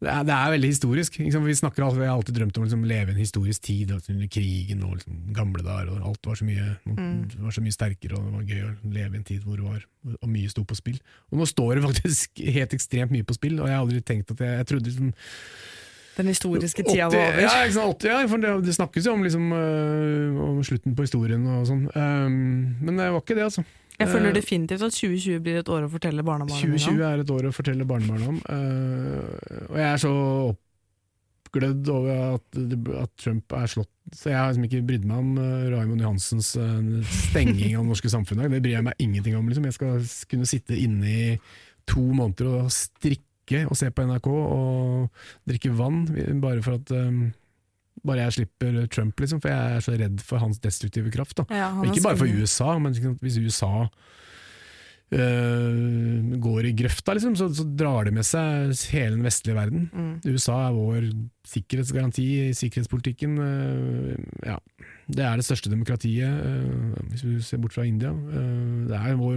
det, 0.00 0.08
er, 0.14 0.24
det 0.30 0.34
er 0.36 0.54
veldig 0.54 0.70
historisk. 0.72 1.18
Liksom. 1.20 1.44
Vi 1.44 1.56
snakker 1.60 1.84
alltid, 1.84 2.06
har 2.06 2.14
alltid 2.14 2.38
drømt 2.40 2.56
om 2.56 2.64
å 2.64 2.68
liksom, 2.70 2.86
leve 2.88 3.12
i 3.12 3.16
en 3.18 3.20
historisk 3.20 3.66
tid, 3.68 3.92
altså, 3.96 4.14
under 4.16 4.30
krigen 4.32 4.86
og 4.88 4.96
liksom, 4.96 5.18
gamle 5.36 5.64
dager, 5.66 5.92
og 5.92 6.08
alt 6.12 6.30
var 6.32 6.40
så, 6.40 6.48
mye, 6.48 6.70
Mm. 6.90 7.20
var 7.44 7.52
så 7.54 7.62
mye 7.62 7.76
sterkere, 7.76 8.16
og 8.16 8.24
det 8.24 8.32
var 8.38 8.48
gøy 8.54 8.64
å 8.64 8.94
leve 8.96 9.14
i 9.14 9.20
en 9.20 9.28
tid 9.28 9.44
hvor 9.44 9.60
det 9.60 9.66
var, 9.68 9.84
og 10.16 10.28
mye 10.32 10.48
sto 10.50 10.64
på 10.64 10.78
spill. 10.78 10.96
Og 11.30 11.38
nå 11.40 11.46
står 11.48 11.76
det 11.76 11.84
faktisk 11.84 12.40
helt 12.56 12.74
ekstremt 12.76 13.12
mye 13.12 13.28
på 13.28 13.36
spill, 13.36 13.60
og 13.60 13.68
jeg 13.68 13.76
har 13.76 13.84
aldri 13.84 14.00
tenkt 14.00 14.32
at 14.32 14.40
jeg, 14.40 14.56
jeg 14.62 14.68
trodde 14.72 14.88
liksom 14.90 15.12
Den 16.16 16.30
historiske 16.32 16.84
tida 16.86 17.08
var 17.08 17.16
over. 17.16 17.42
Ja, 17.44 17.52
ikke 17.64 17.76
sant, 17.76 18.02
80, 18.02 18.08
ja, 18.10 18.22
for 18.30 18.42
det, 18.42 18.54
det 18.66 18.76
snakkes 18.76 19.06
jo 19.06 19.12
om, 19.16 19.22
liksom, 19.26 19.52
øh, 19.56 20.40
om 20.48 20.64
slutten 20.66 20.96
på 20.96 21.06
historien 21.06 21.44
og 21.46 21.68
sånn. 21.68 21.84
Um, 21.94 22.40
men 22.80 22.98
det 22.98 23.12
var 23.14 23.22
ikke 23.22 23.38
det, 23.38 23.46
altså. 23.50 23.64
Jeg 24.00 24.08
føler 24.08 24.30
Eh, 24.30 24.34
definitivt 24.38 24.82
at 24.82 24.96
2020 24.96 25.42
blir 25.44 25.60
et 25.60 25.68
år 25.68 25.84
å 25.84 25.92
fortelle 25.92 26.24
barnebarna 26.24 26.56
2020 26.56 27.04
er 27.04 27.22
et 27.22 27.30
år 27.34 27.48
å 27.50 27.52
fortelle 27.52 27.86
barnebarna 27.88 28.30
om. 28.32 28.40
Uh, 28.48 29.68
og 29.68 29.76
jeg 29.76 29.88
er 29.90 30.00
så 30.00 30.12
oppglødd 31.50 31.90
over 31.92 32.20
at, 32.38 32.60
at 33.02 33.12
Trump 33.20 33.56
er 33.58 33.66
slått 33.70 33.90
Så 34.14 34.30
jeg 34.30 34.38
har 34.38 34.48
liksom 34.50 34.66
ikke 34.66 34.84
brydd 34.86 35.04
meg 35.06 35.18
om 35.20 35.34
uh, 35.38 35.68
Raymond 35.70 36.02
Johansens 36.02 36.54
uh, 36.58 36.80
stenging 37.28 37.76
av 37.76 37.84
det 37.84 37.90
norske 37.92 38.10
samfunnet. 38.10 38.50
Det 38.50 38.62
bryr 38.64 38.78
jeg 38.78 38.86
meg 38.88 39.02
ingenting 39.04 39.36
om. 39.38 39.50
Liksom. 39.50 39.68
Jeg 39.68 39.76
skal 39.76 40.06
kunne 40.32 40.48
sitte 40.48 40.78
inne 40.78 41.10
i 41.10 41.26
to 41.90 42.02
måneder 42.02 42.48
og 42.56 42.72
strikke 42.74 43.29
og 43.66 43.76
se 43.78 43.90
på 43.90 44.06
NRK 44.06 44.28
og 44.30 45.22
drikke 45.48 45.72
vann, 45.76 46.04
bare 46.42 46.62
for 46.64 46.78
at 46.80 46.92
um, 46.96 47.28
bare 48.06 48.24
jeg 48.24 48.38
slipper 48.38 48.86
Trump, 48.92 49.20
liksom, 49.20 49.40
for 49.42 49.52
jeg 49.52 49.76
er 49.76 49.84
så 49.84 49.96
redd 49.98 50.22
for 50.24 50.42
hans 50.42 50.60
destruktive 50.62 51.12
kraft. 51.12 51.36
Da. 51.40 51.48
Ja, 51.52 51.68
han 51.76 51.90
ikke 51.90 52.06
bare 52.06 52.20
for. 52.20 52.40
USA, 52.40 52.78
men 52.78 52.96
ikke 52.96 53.16
hvis 53.20 53.36
USA 53.42 53.86
øh, 55.12 56.30
går 56.40 56.70
i 56.70 56.72
grøfta, 56.78 57.16
liksom, 57.16 57.36
så, 57.36 57.50
så 57.54 57.66
drar 57.78 58.08
det 58.08 58.14
med 58.16 58.26
seg 58.26 58.72
hele 58.94 59.18
den 59.18 59.26
vestlige 59.26 59.58
verden. 59.58 59.90
Mm. 59.92 60.14
USA 60.30 60.56
er 60.68 60.78
vår 60.78 61.10
sikkerhetsgaranti 61.50 62.26
i 62.46 62.54
sikkerhetspolitikken. 62.56 63.38
øh, 63.38 64.16
ja. 64.46 64.56
Det 65.10 65.24
er 65.26 65.36
det 65.36 65.44
største 65.44 65.70
demokratiet, 65.70 66.30
øh, 66.46 66.96
hvis 67.10 67.24
vi 67.26 67.40
ser 67.42 67.58
bort 67.58 67.74
fra 67.74 67.82
India. 67.82 68.10
Det, 68.10 68.96
er 68.96 69.18
vår, 69.18 69.36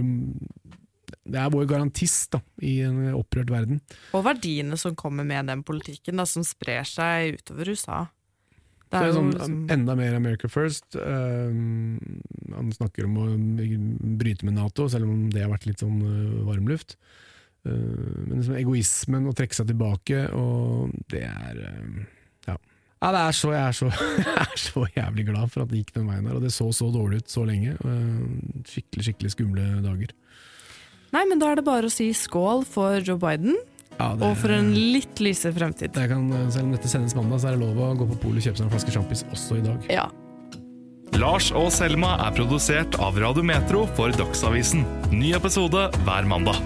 det 1.24 1.40
er 1.40 1.52
vår 1.52 1.64
garantist 1.68 2.34
da, 2.36 2.40
i 2.60 2.78
en 2.84 3.00
opprørt 3.16 3.52
verden. 3.52 3.80
Og 4.16 4.26
verdiene 4.26 4.76
som 4.80 4.96
kommer 4.98 5.26
med 5.26 5.48
den 5.48 5.64
politikken, 5.66 6.20
da, 6.20 6.26
som 6.28 6.44
sprer 6.46 6.84
seg 6.88 7.40
utover 7.40 7.72
USA. 7.72 8.04
Så 8.94 9.00
det 9.00 9.08
er 9.08 9.16
sånn, 9.16 9.30
liksom- 9.32 9.70
Enda 9.74 9.96
mer 9.96 10.14
America 10.14 10.48
first. 10.48 10.94
Uh, 10.94 11.50
han 12.54 12.72
snakker 12.72 13.04
om 13.08 13.16
å 13.18 13.26
bryte 14.20 14.44
med 14.44 14.54
Nato, 14.54 14.88
selv 14.88 15.08
om 15.08 15.30
det 15.30 15.42
har 15.42 15.50
vært 15.50 15.66
litt 15.66 15.82
sånn 15.82 15.98
uh, 16.02 16.44
varmluft. 16.46 16.96
Uh, 17.66 18.28
men 18.28 18.38
liksom 18.38 18.54
egoismen 18.60 19.26
å 19.26 19.34
trekke 19.34 19.56
seg 19.56 19.72
tilbake, 19.72 20.28
og 20.36 20.92
det 21.08 21.24
er 21.24 21.62
um, 21.80 22.06
ja. 22.46 22.54
ja, 23.00 23.10
det 23.10 23.22
er 23.24 23.32
så, 23.32 23.50
jeg, 23.56 23.64
er 23.64 23.72
så, 23.72 23.88
jeg 24.20 24.44
er 24.44 24.60
så 24.60 24.86
jævlig 24.94 25.26
glad 25.32 25.50
for 25.50 25.64
at 25.64 25.72
det 25.72 25.80
gikk 25.80 25.94
den 25.96 26.06
veien 26.06 26.28
der, 26.28 26.36
og 26.36 26.44
det 26.44 26.52
så 26.52 26.68
så 26.70 26.92
dårlig 26.92 27.24
ut 27.24 27.32
så 27.32 27.46
lenge. 27.48 27.74
Uh, 27.82 28.60
skikkelig, 28.68 29.08
skikkelig 29.08 29.34
skumle 29.34 29.66
dager. 29.82 30.12
Nei, 31.14 31.22
men 31.30 31.38
da 31.38 31.52
er 31.52 31.60
det 31.60 31.64
bare 31.68 31.86
å 31.86 31.92
si 31.92 32.08
skål 32.16 32.64
for 32.66 32.98
Joe 33.04 33.16
Biden, 33.22 33.54
Ja, 34.00 34.14
det- 34.16 34.26
og 34.26 34.36
for 34.40 34.50
en 34.50 34.72
litt 34.74 35.20
lysere 35.22 35.54
fremtid. 35.54 35.92
det 35.94 36.08
kan, 36.10 36.50
Selv 36.50 36.64
om 36.64 36.72
dette 36.72 36.88
sendes 36.90 37.14
mandag, 37.14 37.38
så 37.40 37.48
er 37.48 37.56
det 37.56 37.60
lov 37.60 37.76
å 37.76 37.96
gå 37.96 38.08
på 38.10 38.20
polet 38.20 38.42
og 38.42 38.52
kjøpe 38.52 38.58
seg 38.58 38.66
en 38.66 38.70
flaske 38.74 38.90
sjampis 38.90 39.24
også 39.30 39.58
i 39.58 39.60
dag. 39.62 39.78
Ja. 39.88 40.08
Lars 41.14 41.52
og 41.52 41.70
Selma 41.70 42.16
er 42.26 42.32
produsert 42.34 42.98
av 42.98 43.16
Radio 43.16 43.44
Metro 43.44 43.86
for 43.94 44.10
Dagsavisen. 44.10 44.84
Ny 45.12 45.32
episode 45.32 45.92
hver 46.04 46.26
mandag. 46.26 46.58